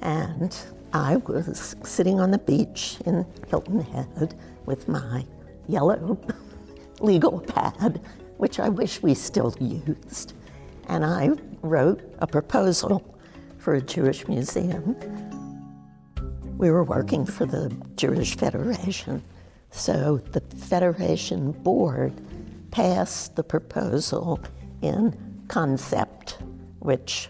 And 0.00 0.56
I 0.94 1.16
was 1.16 1.76
sitting 1.84 2.20
on 2.20 2.30
the 2.30 2.38
beach 2.38 2.96
in 3.06 3.26
Hilton 3.48 3.80
Head 3.80 4.34
with 4.66 4.88
my 4.88 5.24
yellow 5.68 6.18
legal 7.00 7.40
pad, 7.40 8.00
which 8.36 8.60
I 8.60 8.68
wish 8.68 9.02
we 9.02 9.14
still 9.14 9.54
used. 9.60 10.34
And 10.88 11.04
I 11.04 11.30
wrote 11.62 12.02
a 12.18 12.26
proposal 12.26 13.16
for 13.58 13.74
a 13.74 13.80
Jewish 13.80 14.26
museum. 14.26 14.96
We 16.58 16.70
were 16.70 16.84
working 16.84 17.24
for 17.24 17.46
the 17.46 17.74
Jewish 17.96 18.36
Federation, 18.36 19.22
so 19.70 20.18
the 20.32 20.40
Federation 20.40 21.52
board 21.52 22.12
passed 22.70 23.36
the 23.36 23.44
proposal 23.44 24.40
in 24.80 25.16
concept, 25.48 26.38
which, 26.80 27.28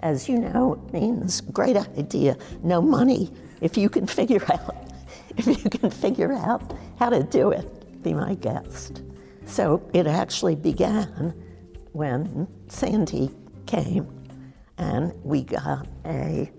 as 0.00 0.28
you 0.28 0.38
know, 0.38 0.82
means 0.92 1.40
great 1.40 1.76
idea, 1.76 2.36
no 2.62 2.80
money. 2.82 3.30
If 3.60 3.76
you 3.76 3.88
can 3.88 4.06
figure 4.06 4.44
out, 4.52 4.92
if 5.36 5.46
you 5.46 5.70
can 5.70 5.90
figure 5.90 6.32
out 6.32 6.74
how 6.98 7.10
to 7.10 7.22
do 7.22 7.50
it, 7.50 8.02
be 8.02 8.14
my 8.14 8.34
guest. 8.34 9.02
So 9.46 9.82
it 9.92 10.06
actually 10.06 10.54
began 10.54 11.34
when 11.92 12.48
Sandy 12.68 13.30
came, 13.66 14.08
and 14.78 15.12
we 15.22 15.42
got 15.42 15.86
a 16.04 16.50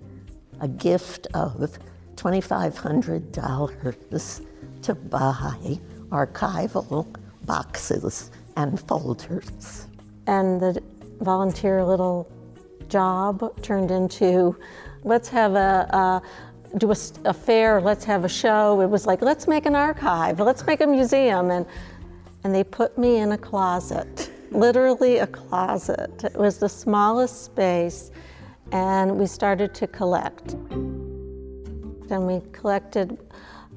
a 0.61 0.67
gift 0.67 1.27
of 1.33 1.77
$2,500 2.15 4.45
to 4.81 4.95
buy 4.95 5.79
archival 6.09 7.15
boxes 7.45 8.31
and 8.55 8.79
folders. 8.79 9.87
And 10.27 10.61
the 10.61 10.81
volunteer 11.19 11.83
little 11.83 12.31
job 12.87 13.61
turned 13.61 13.91
into 13.91 14.57
let's 15.03 15.27
have 15.29 15.55
a, 15.55 15.87
a 15.91 16.21
do 16.77 16.91
a, 16.91 16.95
a, 17.25 17.33
fair, 17.33 17.81
let's 17.81 18.03
have 18.05 18.25
a 18.25 18.29
show. 18.29 18.81
It 18.81 18.89
was 18.89 19.05
like, 19.05 19.21
let's 19.21 19.47
make 19.47 19.65
an 19.65 19.75
archive, 19.75 20.39
let's 20.39 20.65
make 20.65 20.81
a 20.81 20.87
museum. 20.87 21.51
And, 21.51 21.65
and 22.43 22.53
they 22.53 22.63
put 22.63 22.97
me 22.97 23.17
in 23.17 23.31
a 23.31 23.37
closet, 23.37 24.31
literally 24.51 25.17
a 25.17 25.27
closet. 25.27 26.23
It 26.23 26.35
was 26.35 26.57
the 26.57 26.69
smallest 26.69 27.45
space, 27.45 28.11
and 28.71 29.17
we 29.17 29.25
started 29.25 29.73
to 29.75 29.87
collect. 29.87 30.53
And 32.11 32.27
we 32.27 32.41
collected 32.51 33.17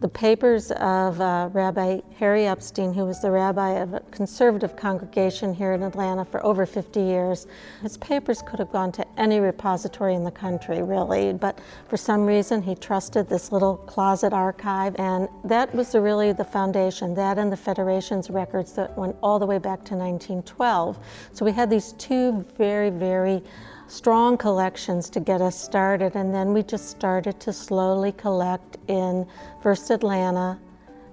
the 0.01 0.09
papers 0.09 0.70
of 0.72 1.20
uh, 1.20 1.51
Rabbi 1.53 2.01
Harry 2.18 2.46
Epstein, 2.46 2.92
who 2.92 3.05
was 3.05 3.20
the 3.20 3.30
rabbi 3.30 3.70
of 3.80 3.94
a 3.94 4.01
conservative 4.12 4.76
congregation 4.76 5.53
here 5.53 5.72
in 5.72 5.82
Atlanta 5.82 6.24
for 6.24 6.44
over 6.46 6.66
50 6.66 7.01
years. 7.01 7.49
His 7.82 7.96
papers 7.96 8.40
could 8.42 8.61
have 8.61 8.70
gone 8.70 8.92
to 8.92 9.07
any 9.18 9.40
repository 9.40 10.14
in 10.14 10.22
the 10.22 10.30
country, 10.30 10.82
really, 10.82 11.32
but 11.32 11.59
for 11.88 11.96
some 11.96 12.26
reason 12.26 12.62
he 12.62 12.76
trusted 12.76 13.28
this 13.28 13.51
little 13.51 13.76
closet 13.76 14.32
archive, 14.32 14.94
and 15.01 15.28
that 15.42 15.74
was 15.74 15.94
really 15.96 16.32
the 16.32 16.44
foundation, 16.44 17.14
that 17.14 17.36
and 17.36 17.51
the 17.51 17.57
Federation's 17.57 18.30
records 18.30 18.72
that 18.74 18.96
went 18.96 19.16
all 19.20 19.40
the 19.40 19.46
way 19.46 19.59
back 19.59 19.84
to 19.84 19.94
1912. 19.94 20.96
So 21.32 21.44
we 21.44 21.51
had 21.51 21.68
these 21.70 21.92
two 21.94 22.44
very, 22.57 22.90
very 22.90 23.42
strong 23.89 24.36
collections 24.36 25.11
to 25.11 25.20
get 25.20 25.41
us 25.41 25.59
started, 25.59 26.14
and 26.14 26.32
then 26.34 26.53
we 26.53 26.62
just 26.62 26.89
started 26.89 27.41
to 27.41 27.53
slowly 27.53 28.12
collect 28.12 28.76
in 28.86 29.26
first 29.62 29.91
Atlanta, 29.91 30.59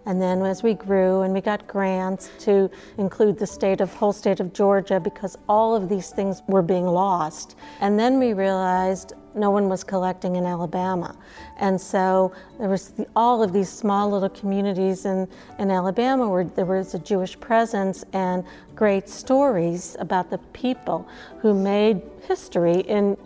and 0.05 0.21
then 0.21 0.41
as 0.43 0.63
we 0.63 0.73
grew 0.73 1.21
and 1.21 1.33
we 1.33 1.41
got 1.41 1.67
grants 1.67 2.29
to 2.39 2.69
include 2.97 3.37
the 3.37 3.47
state 3.47 3.81
of 3.81 3.93
whole 3.93 4.13
state 4.13 4.39
of 4.39 4.53
Georgia 4.53 4.99
because 4.99 5.37
all 5.49 5.75
of 5.75 5.89
these 5.89 6.11
things 6.11 6.41
were 6.47 6.61
being 6.61 6.85
lost. 6.85 7.55
And 7.81 7.99
then 7.99 8.19
we 8.19 8.33
realized 8.33 9.13
no 9.33 9.51
one 9.51 9.67
was 9.67 9.83
collecting 9.83 10.35
in 10.35 10.45
Alabama. 10.45 11.17
And 11.57 11.79
so 11.79 12.33
there 12.57 12.69
was 12.69 12.89
the, 12.89 13.07
all 13.15 13.43
of 13.43 13.51
these 13.51 13.69
small 13.69 14.09
little 14.09 14.29
communities 14.29 15.05
in, 15.05 15.27
in 15.59 15.71
Alabama 15.71 16.29
where 16.29 16.45
there 16.45 16.65
was 16.65 16.93
a 16.93 16.99
Jewish 16.99 17.37
presence 17.39 18.05
and 18.13 18.43
great 18.75 19.09
stories 19.09 19.97
about 19.99 20.29
the 20.29 20.37
people 20.53 21.07
who 21.39 21.53
made 21.53 22.01
history 22.27 22.81
in 22.81 23.17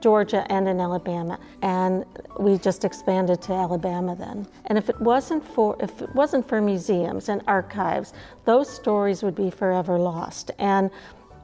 Georgia 0.00 0.46
and 0.50 0.68
in 0.68 0.80
Alabama, 0.80 1.38
and 1.62 2.04
we 2.38 2.58
just 2.58 2.84
expanded 2.84 3.40
to 3.42 3.52
Alabama 3.52 4.14
then. 4.14 4.46
And 4.66 4.78
if 4.78 4.88
it 4.88 5.00
wasn't 5.00 5.44
for 5.44 5.76
if 5.80 6.02
it 6.02 6.14
wasn't 6.14 6.48
for 6.48 6.60
museums 6.60 7.28
and 7.28 7.42
archives, 7.46 8.12
those 8.44 8.68
stories 8.68 9.22
would 9.22 9.34
be 9.34 9.50
forever 9.50 9.98
lost. 9.98 10.50
And 10.58 10.90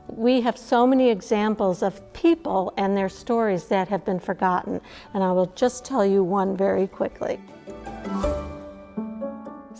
we 0.09 0.41
have 0.41 0.59
so 0.59 0.87
many 0.87 1.11
examples 1.11 1.83
of 1.83 2.13
people 2.13 2.75
and 2.77 2.97
their 2.97 3.09
stories 3.09 3.65
that 3.67 3.89
have 3.89 4.05
been 4.05 4.21
forgotten, 4.21 4.81
and 5.15 5.23
I 5.23 5.33
will 5.33 5.53
just 5.55 5.85
tell 5.85 6.05
you 6.05 6.23
one 6.23 6.57
very 6.57 6.87
quickly. 6.87 7.41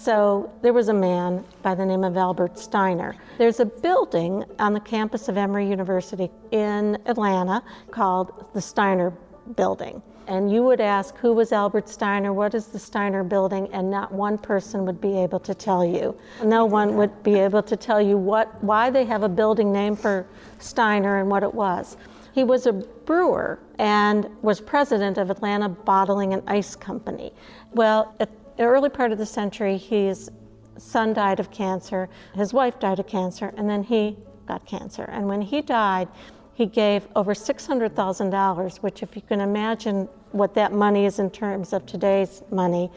So 0.03 0.51
there 0.63 0.73
was 0.73 0.89
a 0.89 0.93
man 0.93 1.45
by 1.63 1.77
the 1.77 1.87
name 1.87 2.03
of 2.03 2.17
Albert 2.17 2.59
Steiner. 2.59 3.15
There's 3.39 3.61
a 3.61 3.65
building 3.65 4.45
on 4.59 4.73
the 4.73 4.81
campus 4.81 5.29
of 5.29 5.37
Emory 5.37 5.69
University 5.69 6.29
in 6.51 6.99
Atlanta 7.07 7.63
called 7.93 8.47
the 8.53 8.61
Steiner 8.61 9.13
Building. 9.55 10.03
And 10.27 10.51
you 10.51 10.65
would 10.65 10.81
ask, 10.81 11.17
who 11.19 11.33
was 11.33 11.53
Albert 11.53 11.89
Steiner? 11.89 12.33
What 12.33 12.53
is 12.53 12.67
the 12.67 12.81
Steiner 12.81 13.23
building? 13.23 13.69
And 13.73 13.93
not 13.93 14.11
one 14.11 14.39
person 14.39 14.85
would 14.87 15.01
be 15.01 15.17
able 15.19 15.39
to 15.39 15.55
tell 15.55 15.85
you. 15.85 16.19
No 16.43 16.65
one 16.65 16.97
would 16.97 17.23
be 17.23 17.39
able 17.39 17.63
to 17.63 17.77
tell 17.77 18.03
you 18.03 18.17
what, 18.17 18.61
why 18.61 18.91
they 18.91 19.05
have 19.05 19.23
a 19.23 19.29
building 19.29 19.73
named 19.73 20.01
for 20.01 20.27
Steiner 20.59 21.21
and 21.21 21.31
what 21.31 21.45
it 21.45 21.55
was. 21.55 21.97
He 22.35 22.43
was 22.43 22.67
a 22.67 22.73
brewer 22.73 23.61
and 23.79 24.29
was 24.43 24.61
president 24.61 25.17
of 25.17 25.31
Atlanta 25.31 25.69
Bottling 25.69 26.33
and 26.33 26.43
Ice 26.49 26.75
Company. 26.75 27.33
Well, 27.73 28.17
at 28.19 28.31
the 28.57 28.65
early 28.65 28.91
part 28.91 29.13
of 29.13 29.19
the 29.19 29.27
century, 29.27 29.77
his 29.77 30.31
son 30.79 31.13
died 31.13 31.41
of 31.41 31.51
cancer, 31.51 32.09
his 32.35 32.53
wife 32.53 32.79
died 32.79 32.99
of 32.99 33.07
cancer, 33.07 33.53
and 33.57 33.69
then 33.69 33.83
he 33.83 34.17
got 34.47 34.67
cancer. 34.67 35.05
And 35.05 35.27
when 35.27 35.43
he 35.43 35.63
died, 35.63 36.09
he 36.55 36.67
gave 36.67 37.07
over 37.17 37.35
$600,000, 37.35 38.77
which, 38.79 39.03
if 39.03 39.17
you 39.17 39.23
can 39.23 39.41
imagine 39.41 40.09
what 40.33 40.55
that 40.55 40.73
money 40.73 41.07
is 41.07 41.19
in 41.19 41.31
terms 41.31 41.73
of 41.73 41.87
today's 41.87 42.43
money, 42.51 42.91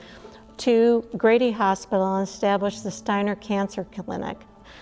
to 0.58 1.06
Grady 1.18 1.52
Hospital 1.52 2.16
and 2.16 2.28
established 2.28 2.84
the 2.84 2.92
Steiner 2.92 3.36
Cancer 3.36 3.86
Clinic. 3.86 4.38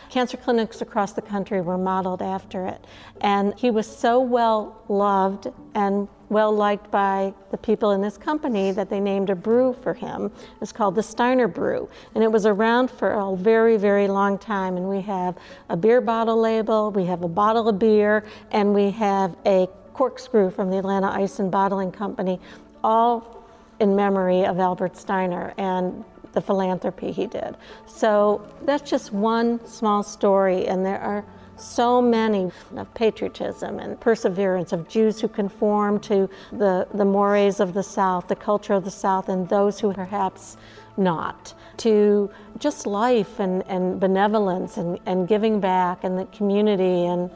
Cancer 0.09 0.37
clinics 0.37 0.81
across 0.81 1.13
the 1.13 1.21
country 1.21 1.61
were 1.61 1.77
modeled 1.77 2.21
after 2.21 2.67
it. 2.67 2.85
And 3.21 3.57
he 3.57 3.71
was 3.71 3.87
so 3.87 4.19
well 4.19 4.83
loved 4.87 5.47
and 5.73 6.07
well 6.33 6.51
liked 6.51 6.91
by 6.91 7.33
the 7.51 7.57
people 7.57 7.91
in 7.91 8.01
this 8.01 8.17
company 8.17 8.71
that 8.71 8.89
they 8.89 8.99
named 8.99 9.29
a 9.29 9.35
brew 9.35 9.75
for 9.81 9.93
him. 9.93 10.31
It's 10.61 10.71
called 10.71 10.95
the 10.95 11.03
Steiner 11.03 11.47
Brew. 11.47 11.87
And 12.15 12.23
it 12.23 12.31
was 12.31 12.45
around 12.45 12.91
for 12.91 13.13
a 13.13 13.35
very, 13.35 13.77
very 13.77 14.07
long 14.07 14.37
time. 14.37 14.75
And 14.75 14.89
we 14.89 15.01
have 15.01 15.37
a 15.69 15.77
beer 15.77 16.01
bottle 16.01 16.37
label, 16.37 16.91
we 16.91 17.05
have 17.05 17.23
a 17.23 17.29
bottle 17.29 17.69
of 17.69 17.79
beer, 17.79 18.25
and 18.51 18.73
we 18.73 18.89
have 18.91 19.35
a 19.45 19.67
corkscrew 19.93 20.49
from 20.49 20.69
the 20.69 20.77
Atlanta 20.77 21.07
Ice 21.07 21.39
and 21.39 21.51
Bottling 21.51 21.91
Company, 21.91 22.41
all 22.83 23.45
in 23.79 23.95
memory 23.95 24.45
of 24.45 24.59
Albert 24.59 24.97
Steiner. 24.97 25.53
And 25.57 26.03
the 26.33 26.41
philanthropy 26.41 27.11
he 27.11 27.27
did. 27.27 27.55
So 27.87 28.45
that's 28.63 28.89
just 28.89 29.13
one 29.13 29.65
small 29.65 30.03
story, 30.03 30.67
and 30.67 30.85
there 30.85 30.99
are 30.99 31.23
so 31.55 32.01
many 32.01 32.51
of 32.75 32.93
patriotism 32.93 33.79
and 33.79 33.99
perseverance 33.99 34.71
of 34.71 34.87
Jews 34.87 35.21
who 35.21 35.27
conform 35.27 35.99
to 36.01 36.29
the, 36.51 36.87
the 36.93 37.05
mores 37.05 37.59
of 37.59 37.73
the 37.73 37.83
South, 37.83 38.27
the 38.27 38.35
culture 38.35 38.73
of 38.73 38.83
the 38.83 38.91
South, 38.91 39.29
and 39.29 39.47
those 39.49 39.79
who 39.79 39.93
perhaps 39.93 40.57
not, 40.97 41.53
to 41.77 42.29
just 42.59 42.85
life 42.85 43.39
and, 43.39 43.63
and 43.67 43.99
benevolence 43.99 44.77
and, 44.77 44.99
and 45.05 45.27
giving 45.27 45.59
back 45.59 46.03
and 46.03 46.17
the 46.17 46.25
community 46.25 47.05
and 47.05 47.29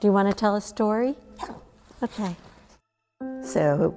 Do 0.00 0.08
you 0.08 0.12
want 0.12 0.28
to 0.28 0.34
tell 0.34 0.56
a 0.56 0.60
story? 0.60 1.14
Okay. 2.02 2.34
So 3.42 3.94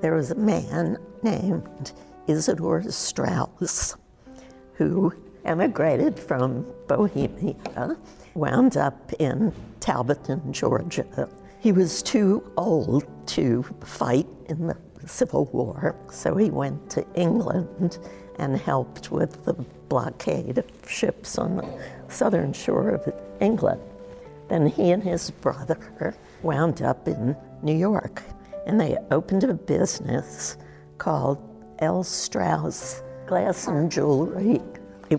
there 0.00 0.14
was 0.14 0.30
a 0.30 0.34
man 0.36 0.96
named 1.22 1.92
Isidor 2.26 2.90
Straus 2.90 3.94
who 4.72 5.12
emigrated 5.44 6.18
from 6.18 6.66
Bohemia, 6.88 7.96
wound 8.36 8.76
up 8.76 9.12
in 9.14 9.52
Talbotton, 9.80 10.52
Georgia. 10.52 11.28
He 11.58 11.72
was 11.72 12.02
too 12.02 12.48
old 12.56 13.04
to 13.28 13.62
fight 13.80 14.26
in 14.48 14.66
the 14.66 14.76
Civil 15.06 15.46
War, 15.46 15.96
so 16.10 16.36
he 16.36 16.50
went 16.50 16.90
to 16.90 17.06
England 17.14 17.98
and 18.38 18.56
helped 18.56 19.10
with 19.10 19.44
the 19.44 19.54
blockade 19.88 20.58
of 20.58 20.66
ships 20.86 21.38
on 21.38 21.56
the 21.56 21.78
southern 22.08 22.52
shore 22.52 22.90
of 22.90 23.12
England. 23.40 23.80
Then 24.48 24.66
he 24.66 24.90
and 24.90 25.02
his 25.02 25.30
brother 25.30 26.14
wound 26.42 26.82
up 26.82 27.08
in 27.08 27.36
New 27.62 27.76
York 27.76 28.22
and 28.66 28.80
they 28.80 28.98
opened 29.10 29.44
a 29.44 29.54
business 29.54 30.58
called 30.98 31.38
L. 31.78 32.02
Straus 32.02 33.02
Glass 33.26 33.68
and 33.68 33.90
Jewelry, 33.90 34.60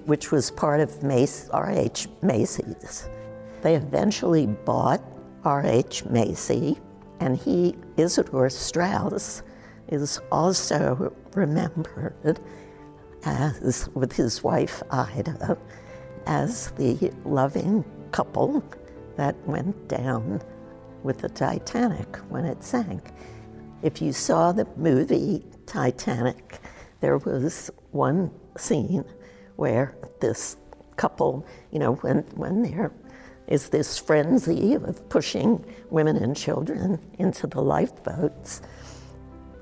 which 0.06 0.32
was 0.32 0.52
part 0.52 0.80
of 0.80 1.04
Mace, 1.04 1.50
R.H. 1.50 2.08
Macy's. 2.22 3.10
They 3.62 3.76
eventually 3.76 4.48
bought 4.48 5.02
R.H. 5.44 6.06
Macy, 6.06 6.78
and 7.20 7.38
he, 7.38 7.76
Isidor 7.98 8.52
Straus, 8.52 9.44
is 9.88 10.20
also 10.32 11.14
remembered 11.34 12.40
as, 13.26 13.90
with 13.94 14.14
his 14.14 14.44
wife 14.44 14.84
Ida, 14.92 15.58
as 16.26 16.72
the 16.72 17.12
loving 17.26 17.84
couple 18.12 18.64
that 19.16 19.36
went 19.48 19.88
down 19.88 20.42
with 21.04 21.20
the 21.20 21.30
Titanic 21.30 22.18
when 22.30 22.46
it 22.46 22.64
sank. 22.64 23.12
If 23.82 24.02
you 24.02 24.12
saw 24.12 24.52
the 24.52 24.68
movie 24.76 25.46
Titanic, 25.66 26.60
there 27.00 27.18
was 27.18 27.72
one 27.92 28.32
scene 28.58 29.06
where 29.58 29.96
this 30.22 30.58
couple, 30.96 31.46
you 31.72 31.80
know, 31.80 31.94
when, 31.96 32.20
when 32.36 32.64
there 32.64 32.92
is 33.48 33.70
this 33.70 33.98
frenzy 33.98 34.74
of 34.74 35.08
pushing 35.10 35.64
women 35.90 36.18
and 36.18 36.36
children 36.36 37.00
into 37.20 37.48
the 37.48 37.62
lifeboats, 37.62 38.62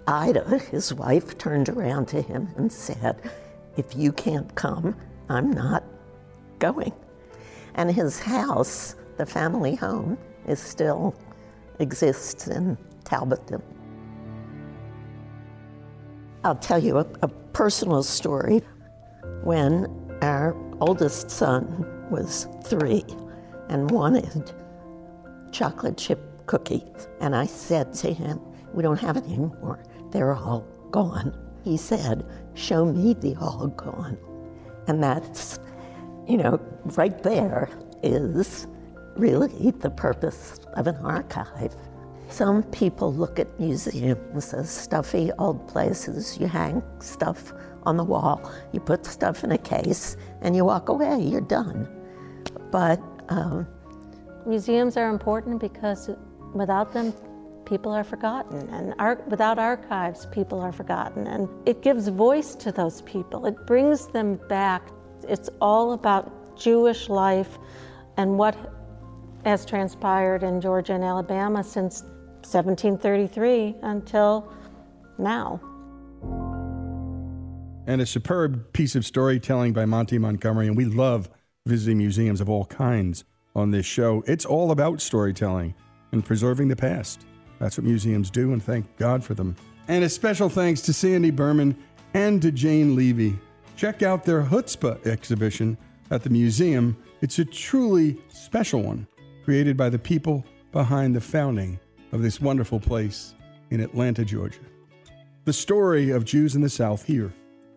Ida, 0.07 0.59
his 0.71 0.93
wife, 0.93 1.37
turned 1.37 1.69
around 1.69 2.07
to 2.09 2.21
him 2.21 2.47
and 2.57 2.71
said, 2.71 3.19
If 3.75 3.95
you 3.95 4.11
can't 4.11 4.53
come, 4.55 4.95
I'm 5.29 5.51
not 5.51 5.83
going. 6.59 6.93
And 7.73 7.91
his 7.91 8.19
house, 8.19 8.95
the 9.17 9.25
family 9.25 9.75
home, 9.75 10.17
is 10.47 10.59
still 10.59 11.15
exists 11.79 12.47
in 12.47 12.77
Talbotton. 13.03 13.61
I'll 16.43 16.55
tell 16.55 16.79
you 16.79 16.99
a, 16.99 17.07
a 17.23 17.27
personal 17.27 18.03
story. 18.03 18.61
When 19.45 19.85
our 20.23 20.55
oldest 20.81 21.29
son 21.29 21.85
was 22.09 22.47
three 22.63 23.05
and 23.69 23.91
wanted 23.91 24.51
chocolate 25.51 25.97
chip 25.97 26.19
cookies, 26.47 27.07
and 27.21 27.35
I 27.35 27.45
said 27.45 27.93
to 27.93 28.11
him, 28.11 28.41
We 28.73 28.81
don't 28.81 28.99
have 28.99 29.17
any 29.17 29.37
more, 29.37 29.83
they're 30.09 30.33
all 30.33 30.65
gone. 30.89 31.37
He 31.63 31.77
said, 31.77 32.25
Show 32.55 32.85
me 32.85 33.13
the 33.13 33.35
all 33.35 33.67
gone. 33.67 34.17
And 34.87 35.03
that's, 35.03 35.59
you 36.27 36.37
know, 36.37 36.59
right 36.97 37.21
there 37.21 37.69
is 38.01 38.65
really 39.15 39.69
the 39.69 39.91
purpose 39.91 40.59
of 40.73 40.87
an 40.87 40.95
archive. 40.97 41.75
Some 42.29 42.63
people 42.63 43.13
look 43.13 43.37
at 43.37 43.59
museums 43.59 44.55
as 44.55 44.71
stuffy 44.71 45.31
old 45.37 45.67
places. 45.67 46.39
You 46.39 46.47
hang 46.47 46.81
stuff 46.99 47.53
on 47.85 47.97
the 47.97 48.03
wall, 48.03 48.51
you 48.71 48.79
put 48.79 49.05
stuff 49.05 49.43
in 49.43 49.51
a 49.51 49.57
case, 49.57 50.17
and 50.41 50.55
you 50.55 50.65
walk 50.65 50.89
away, 50.89 51.21
you're 51.21 51.41
done. 51.41 51.87
But 52.71 53.01
um, 53.29 53.67
museums 54.45 54.97
are 54.97 55.09
important 55.09 55.59
because 55.59 56.09
without 56.53 56.93
them, 56.93 57.13
people 57.65 57.91
are 57.91 58.03
forgotten. 58.03 58.69
And 58.69 58.93
ar- 58.99 59.23
without 59.27 59.59
archives, 59.59 60.27
people 60.27 60.59
are 60.61 60.71
forgotten. 60.71 61.27
And 61.27 61.49
it 61.67 61.81
gives 61.81 62.07
voice 62.07 62.55
to 62.55 62.71
those 62.71 63.01
people, 63.01 63.45
it 63.45 63.65
brings 63.65 64.07
them 64.07 64.39
back. 64.49 64.89
It's 65.27 65.49
all 65.59 65.93
about 65.93 66.57
Jewish 66.57 67.09
life 67.09 67.57
and 68.17 68.37
what 68.37 68.55
has 69.43 69.65
transpired 69.65 70.43
in 70.43 70.61
Georgia 70.61 70.93
and 70.93 71.03
Alabama 71.03 71.63
since 71.63 72.01
1733 72.43 73.75
until 73.81 74.51
now. 75.17 75.59
And 77.87 78.01
a 78.01 78.05
superb 78.05 78.73
piece 78.73 78.95
of 78.95 79.05
storytelling 79.05 79.73
by 79.73 79.85
Monty 79.85 80.17
Montgomery. 80.17 80.67
And 80.67 80.75
we 80.75 80.85
love 80.85 81.29
visiting 81.67 81.99
museums 81.99 82.41
of 82.41 82.49
all 82.49 82.65
kinds 82.65 83.23
on 83.55 83.71
this 83.71 83.85
show. 83.85 84.23
It's 84.27 84.45
all 84.45 84.71
about 84.71 85.01
storytelling 85.01 85.75
and 86.11 86.25
preserving 86.25 86.67
the 86.67 86.75
past. 86.75 87.25
That's 87.59 87.77
what 87.77 87.85
museums 87.85 88.29
do, 88.29 88.53
and 88.53 88.61
thank 88.61 88.97
God 88.97 89.23
for 89.23 89.33
them. 89.33 89.55
And 89.87 90.03
a 90.03 90.09
special 90.09 90.49
thanks 90.49 90.81
to 90.81 90.93
Sandy 90.93 91.31
Berman 91.31 91.77
and 92.13 92.41
to 92.41 92.51
Jane 92.51 92.95
Leavey. 92.95 93.37
Check 93.75 94.01
out 94.01 94.23
their 94.23 94.43
Chutzpah 94.43 95.05
exhibition 95.05 95.77
at 96.11 96.23
the 96.23 96.29
museum. 96.29 96.97
It's 97.21 97.39
a 97.39 97.45
truly 97.45 98.17
special 98.29 98.81
one, 98.81 99.07
created 99.43 99.77
by 99.77 99.89
the 99.89 99.99
people 99.99 100.43
behind 100.71 101.15
the 101.15 101.21
founding 101.21 101.79
of 102.11 102.21
this 102.21 102.41
wonderful 102.41 102.79
place 102.79 103.35
in 103.69 103.79
Atlanta, 103.79 104.25
Georgia. 104.25 104.59
The 105.45 105.53
story 105.53 106.09
of 106.09 106.25
Jews 106.25 106.55
in 106.55 106.61
the 106.61 106.69
South 106.69 107.05
here 107.05 107.31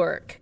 work. 0.00 0.39